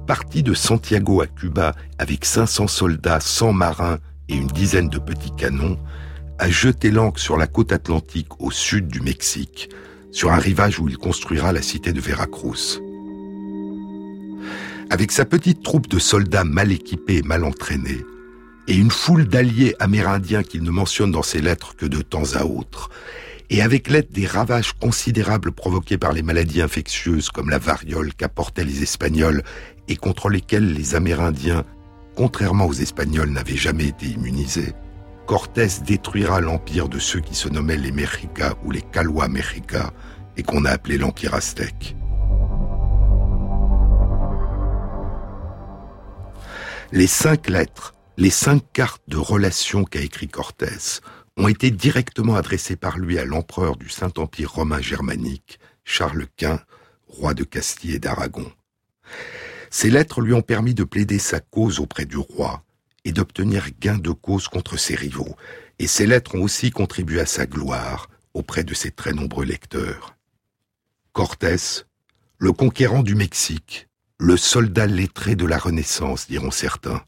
parti 0.07 0.43
de 0.43 0.55
Santiago 0.55 1.21
à 1.21 1.27
Cuba 1.27 1.75
avec 1.99 2.25
500 2.25 2.69
soldats, 2.69 3.21
100 3.21 3.53
marins 3.53 3.99
et 4.31 4.35
une 4.35 4.47
dizaine 4.47 4.89
de 4.89 4.99
petits 4.99 5.35
canons, 5.37 5.77
a 6.39 6.49
jeté 6.49 6.91
l'ancre 6.91 7.21
sur 7.21 7.37
la 7.37 7.47
côte 7.47 7.73
atlantique 7.73 8.41
au 8.41 8.51
sud 8.51 8.89
du 8.89 9.03
Mexique, 9.03 9.69
sur 10.11 10.33
un 10.33 10.39
rivage 10.39 10.81
où 10.81 10.89
il 10.89 10.97
construira 10.97 11.53
la 11.53 11.61
cité 11.61 11.93
de 11.93 12.01
Veracruz. 12.01 12.81
Avec 14.89 15.11
sa 15.11 15.25
petite 15.25 15.63
troupe 15.65 15.89
de 15.89 15.99
soldats 15.99 16.45
mal 16.45 16.71
équipés 16.71 17.19
et 17.19 17.23
mal 17.23 17.45
entraînés, 17.45 18.05
et 18.69 18.77
une 18.77 18.91
foule 18.91 19.27
d'alliés 19.27 19.75
amérindiens 19.81 20.45
qu'il 20.45 20.63
ne 20.63 20.71
mentionne 20.71 21.11
dans 21.11 21.23
ses 21.23 21.41
lettres 21.41 21.75
que 21.75 21.87
de 21.87 22.03
temps 22.03 22.35
à 22.35 22.45
autre, 22.45 22.91
et 23.51 23.63
avec 23.63 23.91
l'aide 23.91 24.11
des 24.13 24.27
ravages 24.27 24.73
considérables 24.73 25.53
provoqués 25.53 25.99
par 25.99 26.13
les 26.13 26.23
maladies 26.23 26.63
infectieuses 26.63 27.31
comme 27.31 27.51
la 27.51 27.59
variole 27.59 28.15
qu'apportaient 28.15 28.65
les 28.65 28.83
Espagnols 28.83 29.43
et 29.89 29.97
contre 29.97 30.29
lesquels 30.29 30.73
les 30.73 30.95
Amérindiens, 30.95 31.65
contrairement 32.15 32.67
aux 32.67 32.73
Espagnols, 32.73 33.31
n'avaient 33.31 33.57
jamais 33.57 33.89
été 33.89 34.07
immunisés, 34.07 34.73
Cortés 35.27 35.81
détruira 35.85 36.41
l'empire 36.41 36.89
de 36.89 37.01
ceux 37.01 37.19
qui 37.19 37.35
se 37.35 37.49
nommaient 37.49 37.77
les 37.77 37.91
Mexicas 37.91 38.55
ou 38.65 38.71
les 38.71 38.83
Calwa 38.83 39.27
Mexica 39.27 39.93
et 40.37 40.45
qu'on 40.45 40.65
a 40.65 40.71
appelé 40.71 40.99
l'empire 40.99 41.35
aztèque. 41.35 41.97
Les 46.97 47.07
cinq 47.07 47.51
lettres, 47.51 47.93
les 48.17 48.31
cinq 48.31 48.63
cartes 48.73 49.03
de 49.07 49.19
relation 49.19 49.85
qu'a 49.85 50.01
écrit 50.01 50.29
Cortés 50.29 51.03
ont 51.37 51.47
été 51.47 51.71
directement 51.71 52.37
adressées 52.37 52.77
par 52.77 52.97
lui 52.97 53.19
à 53.19 53.27
l'empereur 53.27 53.77
du 53.77 53.91
Saint-Empire 53.91 54.51
romain 54.51 54.81
germanique, 54.81 55.61
Charles 55.85 56.27
Quint, 56.39 56.59
roi 57.07 57.35
de 57.35 57.45
Castille 57.45 57.97
et 57.97 57.99
d'Aragon. 57.99 58.51
Ces 59.69 59.91
lettres 59.91 60.23
lui 60.23 60.33
ont 60.33 60.41
permis 60.41 60.73
de 60.73 60.85
plaider 60.85 61.19
sa 61.19 61.39
cause 61.39 61.81
auprès 61.81 62.07
du 62.07 62.17
roi 62.17 62.65
et 63.05 63.13
d'obtenir 63.13 63.67
gain 63.79 63.99
de 63.99 64.13
cause 64.13 64.49
contre 64.49 64.79
ses 64.79 64.95
rivaux, 64.95 65.37
et 65.79 65.89
ces 65.89 66.07
lettres 66.07 66.35
ont 66.35 66.43
aussi 66.43 66.71
contribué 66.71 67.21
à 67.21 67.27
sa 67.27 67.45
gloire 67.45 68.09
auprès 68.33 68.65
de 68.65 68.73
ses 68.73 68.91
très 68.91 69.13
nombreux 69.13 69.45
lecteurs. 69.45 70.17
Cortés, 71.13 71.85
le 72.39 72.53
conquérant 72.53 73.03
du 73.03 73.15
Mexique, 73.15 73.87
le 74.19 74.37
soldat 74.37 74.87
lettré 74.87 75.37
de 75.37 75.47
la 75.47 75.59
Renaissance, 75.59 76.27
diront 76.27 76.51
certains. 76.51 77.03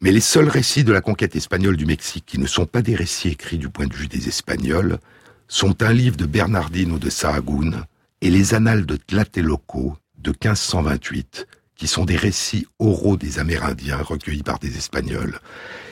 Mais 0.00 0.12
les 0.12 0.20
seuls 0.20 0.48
récits 0.48 0.84
de 0.84 0.92
la 0.92 1.00
conquête 1.00 1.36
espagnole 1.36 1.76
du 1.76 1.86
Mexique 1.86 2.24
qui 2.26 2.38
ne 2.38 2.46
sont 2.46 2.66
pas 2.66 2.82
des 2.82 2.94
récits 2.94 3.28
écrits 3.28 3.58
du 3.58 3.68
point 3.68 3.86
de 3.86 3.94
vue 3.94 4.08
des 4.08 4.28
Espagnols 4.28 4.98
sont 5.46 5.82
un 5.82 5.92
livre 5.92 6.16
de 6.16 6.26
Bernardino 6.26 6.98
de 6.98 7.10
Sahagún 7.10 7.84
et 8.20 8.30
les 8.30 8.54
annales 8.54 8.86
de 8.86 8.96
Tlatelolco 8.96 9.96
de 10.18 10.30
1528, 10.30 11.46
qui 11.76 11.86
sont 11.86 12.04
des 12.04 12.16
récits 12.16 12.66
oraux 12.78 13.16
des 13.16 13.38
Amérindiens 13.38 13.98
recueillis 13.98 14.42
par 14.42 14.58
des 14.58 14.76
Espagnols. 14.76 15.38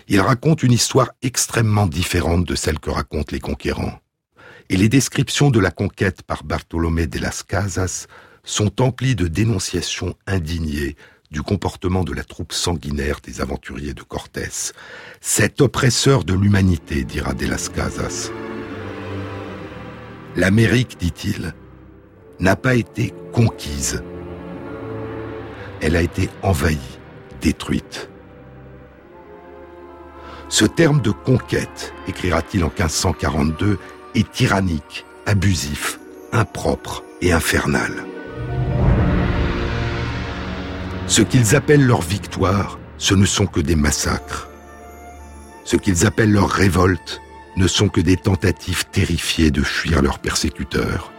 Ils 0.09 0.21
racontent 0.21 0.67
une 0.67 0.73
histoire 0.73 1.13
extrêmement 1.23 1.87
différente 1.87 2.45
de 2.45 2.55
celle 2.55 2.81
que 2.81 2.91
racontent 2.91 3.33
les 3.33 3.41
conquérants. 3.41 3.99
Et 4.69 4.77
les 4.77 4.89
descriptions 4.89 5.51
de 5.51 5.61
la 5.61 5.71
conquête 5.71 6.23
par 6.23 6.43
Bartolomé 6.43 7.07
de 7.07 7.21
las 7.21 7.45
Casas 7.45 8.09
sont 8.47 8.81
emplies 8.81 9.17
de 9.17 9.27
dénonciations 9.27 10.15
indignées 10.27 10.97
du 11.31 11.43
comportement 11.43 12.05
de 12.05 12.15
la 12.15 12.25
troupe 12.25 12.53
sanguinaire 12.53 13.21
des 13.23 13.41
aventuriers 13.41 13.93
de 13.93 14.03
Cortés. 14.03 14.73
Cet 15.21 15.61
oppresseur 15.61 16.25
de 16.25 16.33
l'humanité, 16.33 17.05
dira 17.05 17.35
de 17.35 17.47
las 17.47 17.69
Casas. 17.69 18.31
L'Amérique, 20.37 20.97
dit-il, 20.99 21.53
n'a 22.39 22.57
pas 22.57 22.77
été 22.77 23.13
conquise, 23.33 24.03
elle 25.81 25.97
a 25.97 26.03
été 26.03 26.31
envahie, 26.43 26.99
détruite. 27.41 28.09
Ce 30.49 30.65
terme 30.65 31.03
de 31.03 31.11
conquête, 31.11 31.93
écrira-t-il 32.07 32.63
en 32.63 32.69
1542, 32.69 33.79
est 34.15 34.31
tyrannique, 34.31 35.05
abusif, 35.27 35.99
impropre 36.33 37.03
et 37.21 37.33
infernal. 37.33 37.93
Ce 41.07 41.23
qu'ils 41.23 41.57
appellent 41.57 41.87
leur 41.87 42.03
victoire, 42.03 42.79
ce 42.99 43.15
ne 43.15 43.27
sont 43.27 43.47
que 43.47 43.61
des 43.61 43.77
massacres. 43.77 44.49
Ce 45.65 45.77
qu'ils 45.77 46.07
appellent 46.07 46.33
leur 46.33 46.51
révolte 46.51 47.21
ne 47.57 47.67
sont 47.67 47.89
que 47.89 48.01
des 48.01 48.17
tentatives 48.17 48.85
terrifiées 48.87 49.51
de 49.51 49.63
fuir 49.63 50.03
leurs 50.03 50.19
persécuteurs. 50.19 51.13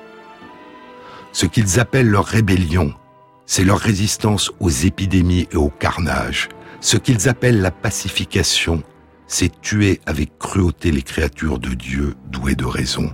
Ce 1.31 1.45
qu'ils 1.45 1.79
appellent 1.79 2.09
leur 2.09 2.25
rébellion 2.25 2.93
c'est 3.47 3.63
leur 3.63 3.79
résistance 3.79 4.51
aux 4.59 4.69
épidémies 4.69 5.47
et 5.51 5.55
au 5.55 5.69
carnage. 5.69 6.49
Ce 6.81 6.97
qu'ils 6.97 7.27
appellent 7.27 7.61
la 7.61 7.71
pacification, 7.71 8.83
c'est 9.25 9.61
tuer 9.61 10.01
avec 10.05 10.37
cruauté 10.37 10.91
les 10.91 11.01
créatures 11.01 11.57
de 11.57 11.69
Dieu 11.69 12.13
douées 12.27 12.55
de 12.55 12.65
raison. 12.65 13.09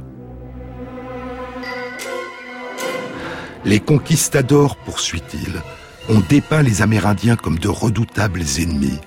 Les 3.64 3.80
conquistadors, 3.80 4.76
poursuit-il, 4.76 5.62
ont 6.10 6.22
dépeint 6.28 6.62
les 6.62 6.82
Amérindiens 6.82 7.36
comme 7.36 7.60
de 7.60 7.70
redoutables 7.70 8.44
ennemis 8.60 9.00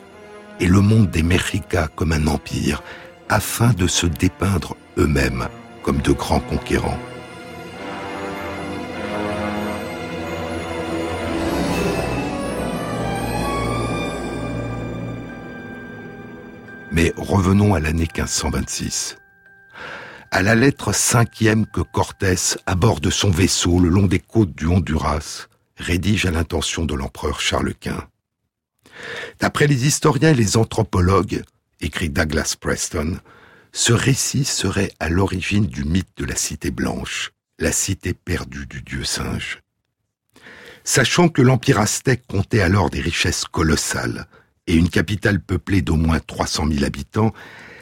et 0.60 0.66
le 0.66 0.80
monde 0.80 1.10
des 1.10 1.22
Mexicas 1.22 1.88
comme 1.94 2.12
un 2.12 2.26
empire, 2.26 2.82
afin 3.28 3.72
de 3.72 3.86
se 3.86 4.06
dépeindre 4.06 4.76
eux-mêmes 4.96 5.48
comme 5.82 6.00
de 6.00 6.12
grands 6.12 6.40
conquérants. 6.40 6.98
Mais 16.90 17.12
revenons 17.18 17.74
à 17.74 17.80
l'année 17.80 18.08
1526. 18.16 19.18
À 20.30 20.42
la 20.42 20.54
lettre 20.54 20.92
cinquième 20.92 21.66
que 21.66 21.82
Cortés, 21.82 22.56
aborde 22.64 23.10
son 23.10 23.30
vaisseau 23.30 23.78
le 23.78 23.90
long 23.90 24.06
des 24.06 24.18
côtes 24.18 24.54
du 24.54 24.66
Honduras, 24.66 25.48
rédige 25.76 26.26
à 26.26 26.30
l'intention 26.30 26.84
de 26.84 26.94
l'empereur 26.94 27.40
Charles 27.40 27.74
Quint. 27.74 28.08
D'après 29.40 29.66
les 29.66 29.86
historiens 29.86 30.30
et 30.30 30.34
les 30.34 30.56
anthropologues, 30.56 31.42
écrit 31.80 32.08
Douglas 32.08 32.54
Preston, 32.58 33.18
ce 33.72 33.92
récit 33.92 34.44
serait 34.44 34.92
à 35.00 35.10
l'origine 35.10 35.66
du 35.66 35.84
mythe 35.84 36.16
de 36.16 36.24
la 36.24 36.36
cité 36.36 36.70
blanche, 36.70 37.32
la 37.58 37.72
cité 37.72 38.14
perdue 38.14 38.66
du 38.66 38.82
dieu 38.82 39.04
singe. 39.04 39.60
Sachant 40.84 41.28
que 41.28 41.42
l'empire 41.42 41.80
aztèque 41.80 42.26
comptait 42.26 42.60
alors 42.60 42.90
des 42.90 43.00
richesses 43.00 43.44
colossales, 43.44 44.26
et 44.66 44.74
une 44.74 44.88
capitale 44.88 45.40
peuplée 45.40 45.82
d'au 45.82 45.96
moins 45.96 46.20
300 46.20 46.68
000 46.70 46.84
habitants, 46.84 47.32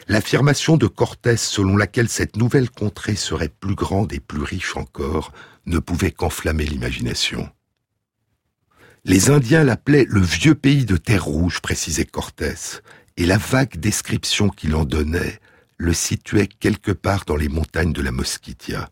l'affirmation 0.07 0.77
de 0.77 0.87
Cortés 0.87 1.37
selon 1.37 1.77
laquelle 1.77 2.09
cette 2.09 2.35
nouvelle 2.35 2.69
contrée 2.69 3.15
serait 3.15 3.49
plus 3.49 3.75
grande 3.75 4.13
et 4.13 4.19
plus 4.19 4.43
riche 4.43 4.75
encore 4.75 5.31
ne 5.65 5.79
pouvait 5.79 6.11
qu'enflammer 6.11 6.65
l'imagination. 6.65 7.49
Les 9.07 9.29
Indiens 9.29 9.63
l'appelaient 9.63 10.07
le 10.09 10.19
vieux 10.19 10.55
pays 10.55 10.83
de 10.83 10.97
terre 10.97 11.25
rouge, 11.25 11.59
précisait 11.61 12.05
Cortés, 12.05 12.81
et 13.17 13.27
la 13.27 13.37
vague 13.37 13.77
description 13.77 14.49
qu'il 14.49 14.75
en 14.75 14.83
donnait 14.83 15.39
le 15.77 15.93
situait 15.93 16.47
quelque 16.47 16.91
part 16.91 17.23
dans 17.25 17.35
les 17.35 17.47
montagnes 17.47 17.93
de 17.93 18.01
la 18.01 18.11
Mosquitia. 18.11 18.89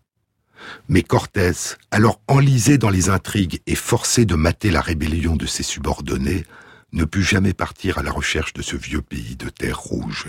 Mais 0.88 1.02
Cortés, 1.02 1.76
alors 1.90 2.22
enlisé 2.28 2.78
dans 2.78 2.92
les 2.92 3.10
intrigues 3.10 3.62
et 3.66 3.74
forcé 3.74 4.26
de 4.26 4.36
mater 4.36 4.70
la 4.70 4.82
rébellion 4.82 5.36
de 5.36 5.48
ses 5.48 5.64
subordonnés, 5.64 6.46
ne 6.92 7.06
put 7.06 7.24
jamais 7.24 7.54
partir 7.54 7.98
à 7.98 8.04
la 8.04 8.12
recherche 8.12 8.54
de 8.54 8.62
ce 8.62 8.76
vieux 8.76 9.02
pays 9.02 9.36
de 9.36 9.50
terre 9.50 9.80
rouge. 9.80 10.28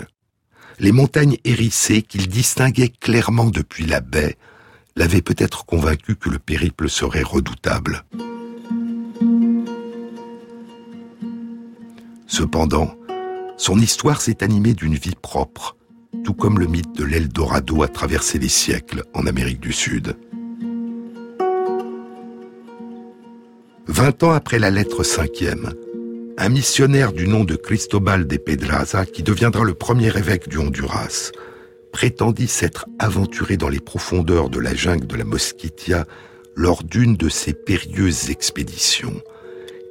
Les 0.79 0.93
montagnes 0.93 1.37
hérissées 1.43 2.01
qu'il 2.01 2.27
distinguait 2.27 2.89
clairement 2.89 3.51
depuis 3.51 3.85
la 3.85 4.01
baie 4.01 4.35
l'avaient 4.95 5.21
peut-être 5.21 5.63
convaincu 5.63 6.15
que 6.15 6.29
le 6.29 6.39
périple 6.39 6.89
serait 6.89 7.21
redoutable. 7.21 8.03
Cependant, 12.27 12.95
son 13.57 13.79
histoire 13.79 14.21
s'est 14.21 14.43
animée 14.43 14.73
d'une 14.73 14.95
vie 14.95 15.15
propre, 15.21 15.77
tout 16.23 16.33
comme 16.33 16.59
le 16.59 16.67
mythe 16.67 16.95
de 16.95 17.03
l'Eldorado 17.03 17.83
a 17.83 17.87
traversé 17.87 18.39
les 18.39 18.49
siècles 18.49 19.03
en 19.13 19.27
Amérique 19.27 19.59
du 19.59 19.73
Sud. 19.73 20.17
Vingt 23.87 24.23
ans 24.23 24.31
après 24.31 24.59
la 24.59 24.71
lettre 24.71 25.03
cinquième, 25.03 25.73
un 26.37 26.49
missionnaire 26.49 27.13
du 27.13 27.27
nom 27.27 27.43
de 27.43 27.55
Cristobal 27.55 28.27
de 28.27 28.37
Pedraza, 28.37 29.05
qui 29.05 29.23
deviendra 29.23 29.63
le 29.63 29.73
premier 29.73 30.17
évêque 30.17 30.49
du 30.49 30.57
Honduras, 30.57 31.31
prétendit 31.93 32.47
s'être 32.47 32.87
aventuré 32.99 33.55
dans 33.55 33.69
les 33.69 33.79
profondeurs 33.79 34.49
de 34.49 34.59
la 34.59 34.75
jungle 34.75 35.07
de 35.07 35.15
la 35.15 35.23
Mosquitia 35.23 36.05
lors 36.55 36.83
d'une 36.83 37.15
de 37.15 37.29
ses 37.29 37.53
périlleuses 37.53 38.29
expéditions. 38.31 39.21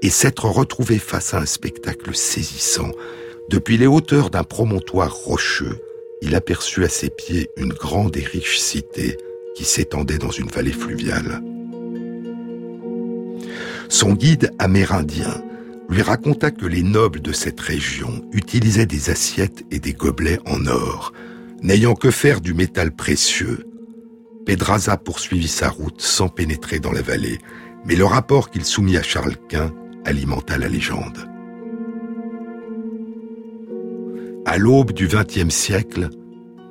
Et 0.03 0.11
s'être 0.11 0.47
retrouvé 0.47 0.99
face 0.99 1.35
à 1.35 1.39
un 1.39 1.47
spectacle 1.47 2.15
saisissant. 2.15 2.91
Depuis 3.51 3.77
les 3.77 3.87
hauteurs 3.87 4.31
d'un 4.31 4.45
promontoire 4.45 5.15
rocheux, 5.15 5.79
il 6.23 6.35
aperçut 6.35 6.85
à 6.85 6.89
ses 6.89 7.11
pieds 7.11 7.51
une 7.57 7.73
grande 7.73 8.17
et 8.17 8.25
riche 8.25 8.59
cité 8.59 9.19
qui 9.55 9.65
s'étendait 9.65 10.19
dans 10.19 10.31
une 10.31 10.49
vallée 10.49 10.73
fluviale. 10.73 11.43
Son 13.89 14.15
guide 14.15 14.51
amérindien 14.59 15.43
lui 15.89 16.03
raconta 16.03 16.51
que 16.51 16.67
les 16.67 16.83
nobles 16.83 17.21
de 17.21 17.33
cette 17.33 17.61
région 17.61 18.25
utilisaient 18.33 18.87
des 18.87 19.11
assiettes 19.11 19.65
et 19.71 19.79
des 19.79 19.93
gobelets 19.93 20.41
en 20.47 20.67
or, 20.67 21.13
n'ayant 21.63 21.95
que 21.95 22.11
faire 22.11 22.41
du 22.41 22.55
métal 22.55 22.91
précieux. 22.91 23.67
Pedraza 24.47 24.97
poursuivit 24.97 25.49
sa 25.49 25.69
route 25.69 26.01
sans 26.01 26.29
pénétrer 26.29 26.79
dans 26.79 26.93
la 26.93 27.03
vallée, 27.03 27.39
mais 27.85 27.97
le 27.97 28.05
rapport 28.05 28.51
qu'il 28.51 28.65
soumit 28.65 28.97
à 28.97 29.03
Charles 29.03 29.37
Quint 29.49 29.73
alimenta 30.05 30.59
la 30.59 30.69
légende. 30.69 31.29
À 34.47 34.59
l'aube 34.59 34.93
du 34.93 35.09
XXe 35.09 35.55
siècle, 35.55 36.11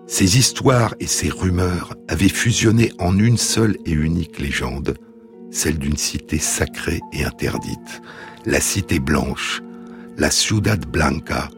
ces 0.06 0.38
histoires 0.38 0.94
et 1.00 1.08
ces 1.08 1.30
rumeurs 1.30 1.96
avaient 2.08 2.30
fusionné 2.30 2.92
en 3.00 3.18
une 3.18 3.38
seule 3.38 3.78
et 3.86 3.92
unique 3.92 4.40
légende, 4.40 4.96
celle 5.50 5.78
d'une 5.78 5.98
cité 5.98 6.38
sacrée 6.38 7.00
et 7.14 7.24
interdite, 7.24 8.02
la 8.46 8.60
cité 8.60 9.00
blanche, 9.00 9.62
la 10.18 10.30
Ciudad 10.30 10.86
Blanca, 10.86 11.50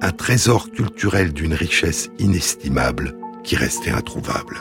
un 0.00 0.10
trésor 0.10 0.70
culturel 0.70 1.32
d'une 1.32 1.54
richesse 1.54 2.10
inestimable 2.18 3.16
qui 3.42 3.56
restait 3.56 3.90
introuvable. 3.90 4.60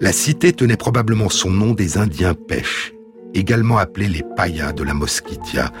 La 0.00 0.12
cité 0.12 0.52
tenait 0.52 0.76
probablement 0.76 1.28
son 1.28 1.50
nom 1.50 1.72
des 1.74 1.98
Indiens 1.98 2.34
pêches, 2.34 2.94
également 3.34 3.78
appelés 3.78 4.08
les 4.08 4.24
payas 4.36 4.72
de 4.72 4.84
la 4.84 4.94
Mosquitia. 4.94 5.72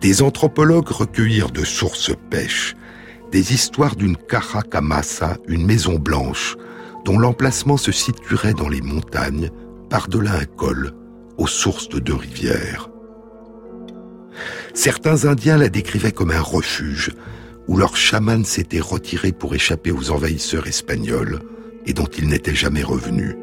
Des 0.00 0.22
anthropologues 0.22 0.88
recueillirent 0.88 1.50
de 1.50 1.64
sources 1.64 2.12
pêches 2.30 2.76
des 3.32 3.52
histoires 3.52 3.96
d'une 3.96 4.16
Camasa, 4.16 5.36
une 5.46 5.66
maison 5.66 5.98
blanche, 5.98 6.56
dont 7.04 7.18
l'emplacement 7.18 7.76
se 7.76 7.92
situerait 7.92 8.54
dans 8.54 8.68
les 8.68 8.80
montagnes, 8.80 9.50
par-delà 9.90 10.34
un 10.34 10.44
col, 10.44 10.92
aux 11.36 11.46
sources 11.46 11.88
de 11.88 11.98
deux 11.98 12.14
rivières. 12.14 12.88
Certains 14.74 15.24
Indiens 15.24 15.58
la 15.58 15.68
décrivaient 15.68 16.12
comme 16.12 16.30
un 16.30 16.40
refuge, 16.40 17.10
où 17.68 17.76
leurs 17.76 17.96
chamans 17.96 18.44
s'étaient 18.44 18.80
retirés 18.80 19.32
pour 19.32 19.54
échapper 19.54 19.90
aux 19.90 20.10
envahisseurs 20.10 20.66
espagnols 20.66 21.40
et 21.84 21.92
dont 21.92 22.06
ils 22.06 22.28
n'étaient 22.28 22.54
jamais 22.54 22.82
revenus. 22.82 23.36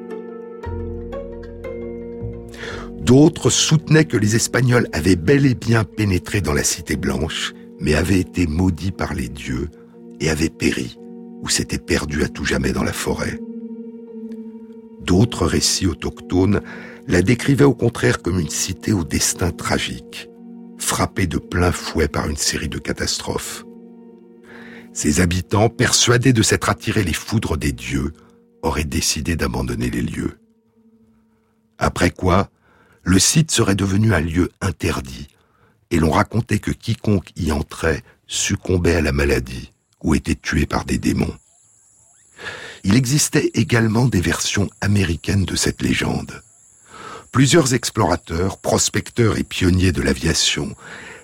D'autres 3.04 3.50
soutenaient 3.50 4.06
que 4.06 4.16
les 4.16 4.38
Espagnols 4.38 4.88
avaient 4.94 5.18
bel 5.18 5.46
et 5.46 5.56
bien 5.56 5.84
pénétré 5.84 6.40
dans 6.40 6.54
la 6.54 6.64
Cité 6.64 6.96
Blanche, 6.96 7.54
mais 7.82 7.96
avaient 7.96 8.20
été 8.20 8.48
maudits 8.48 8.94
par 8.94 9.14
les 9.14 9.28
dieux 9.28 9.70
et 10.22 10.30
avaient 10.30 10.50
péri 10.50 10.98
ou 11.42 11.50
s'étaient 11.50 11.80
perdus 11.80 12.24
à 12.24 12.30
tout 12.30 12.46
jamais 12.46 12.72
dans 12.72 12.84
la 12.84 12.94
forêt. 12.94 13.40
D'autres 15.02 15.46
récits 15.46 15.86
autochtones 15.86 16.62
la 17.08 17.22
décrivaient 17.22 17.66
au 17.66 17.74
contraire 17.74 18.22
comme 18.22 18.40
une 18.40 18.50
cité 18.50 18.94
au 18.94 19.04
destin 19.04 19.52
tragique, 19.52 20.30
frappée 20.78 21.28
de 21.28 21.38
plein 21.38 21.74
fouet 21.74 22.08
par 22.08 22.30
une 22.30 22.38
série 22.38 22.70
de 22.70 22.80
catastrophes. 22.80 23.66
Ses 24.94 25.20
habitants, 25.20 25.68
persuadés 25.68 26.32
de 26.32 26.42
s'être 26.42 26.70
attirés 26.70 27.04
les 27.04 27.12
foudres 27.12 27.58
des 27.58 27.74
dieux, 27.74 28.14
auraient 28.62 28.86
décidé 28.86 29.36
d'abandonner 29.36 29.90
les 29.90 30.04
lieux. 30.04 30.38
Après 31.78 32.12
quoi, 32.12 32.50
le 33.04 33.20
site 33.20 33.52
serait 33.52 33.76
devenu 33.76 34.14
un 34.14 34.22
lieu 34.22 34.52
interdit, 34.62 35.28
et 35.92 36.00
l'on 36.00 36.12
racontait 36.12 36.60
que 36.60 36.72
quiconque 36.72 37.32
y 37.36 37.52
entrait 37.52 38.04
succombait 38.28 38.96
à 38.96 39.02
la 39.02 39.12
maladie 39.12 39.72
ou 40.02 40.16
était 40.16 40.36
tué 40.36 40.66
par 40.66 40.86
des 40.86 40.98
démons. 40.98 41.36
Il 42.84 42.96
existait 42.96 43.52
également 43.54 44.06
des 44.06 44.22
versions 44.22 44.70
américaines 44.82 45.46
de 45.46 45.56
cette 45.56 45.82
légende. 45.82 46.42
Plusieurs 47.32 47.74
explorateurs, 47.74 48.58
prospecteurs 48.58 49.38
et 49.38 49.44
pionniers 49.44 49.92
de 49.92 50.02
l'aviation 50.02 50.76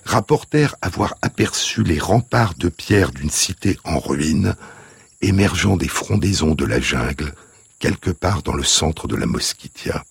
rapportèrent 0.06 0.76
avoir 0.82 1.16
aperçu 1.22 1.84
les 1.84 2.00
remparts 2.00 2.56
de 2.56 2.70
pierre 2.70 3.12
d'une 3.12 3.30
cité 3.30 3.78
en 3.84 4.00
ruine 4.00 4.56
émergeant 5.22 5.78
des 5.78 5.88
frondaisons 5.88 6.56
de 6.56 6.66
la 6.66 6.80
jungle 6.80 7.34
quelque 7.80 8.12
part 8.12 8.42
dans 8.42 8.54
le 8.54 8.64
centre 8.64 9.08
de 9.08 9.16
la 9.16 9.26
Mosquitia. 9.26 10.04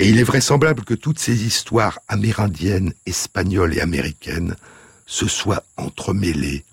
Et 0.00 0.08
il 0.08 0.18
est 0.18 0.24
vraisemblable 0.24 0.82
que 0.82 0.94
toutes 0.94 1.18
ces 1.18 1.44
histoires 1.44 2.00
amérindiennes, 2.08 2.94
espagnoles 3.04 3.76
et 3.76 3.82
américaines 3.82 4.56
se 5.04 5.28
soient 5.28 5.62
entremêlées 5.76 6.64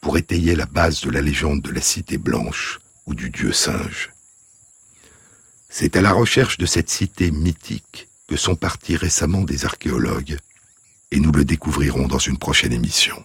pour 0.00 0.18
étayer 0.18 0.56
la 0.56 0.66
base 0.66 1.00
de 1.02 1.10
la 1.10 1.20
légende 1.20 1.62
de 1.62 1.70
la 1.70 1.80
cité 1.80 2.18
blanche 2.18 2.80
ou 3.06 3.14
du 3.14 3.30
dieu 3.30 3.52
singe. 3.52 4.10
C'est 5.70 5.94
à 5.94 6.02
la 6.02 6.10
recherche 6.10 6.58
de 6.58 6.66
cette 6.66 6.90
cité 6.90 7.30
mythique 7.30 8.08
que 8.26 8.36
sont 8.36 8.56
partis 8.56 8.96
récemment 8.96 9.42
des 9.42 9.64
archéologues, 9.64 10.38
et 11.12 11.20
nous 11.20 11.30
le 11.30 11.44
découvrirons 11.44 12.08
dans 12.08 12.18
une 12.18 12.38
prochaine 12.38 12.72
émission. 12.72 13.24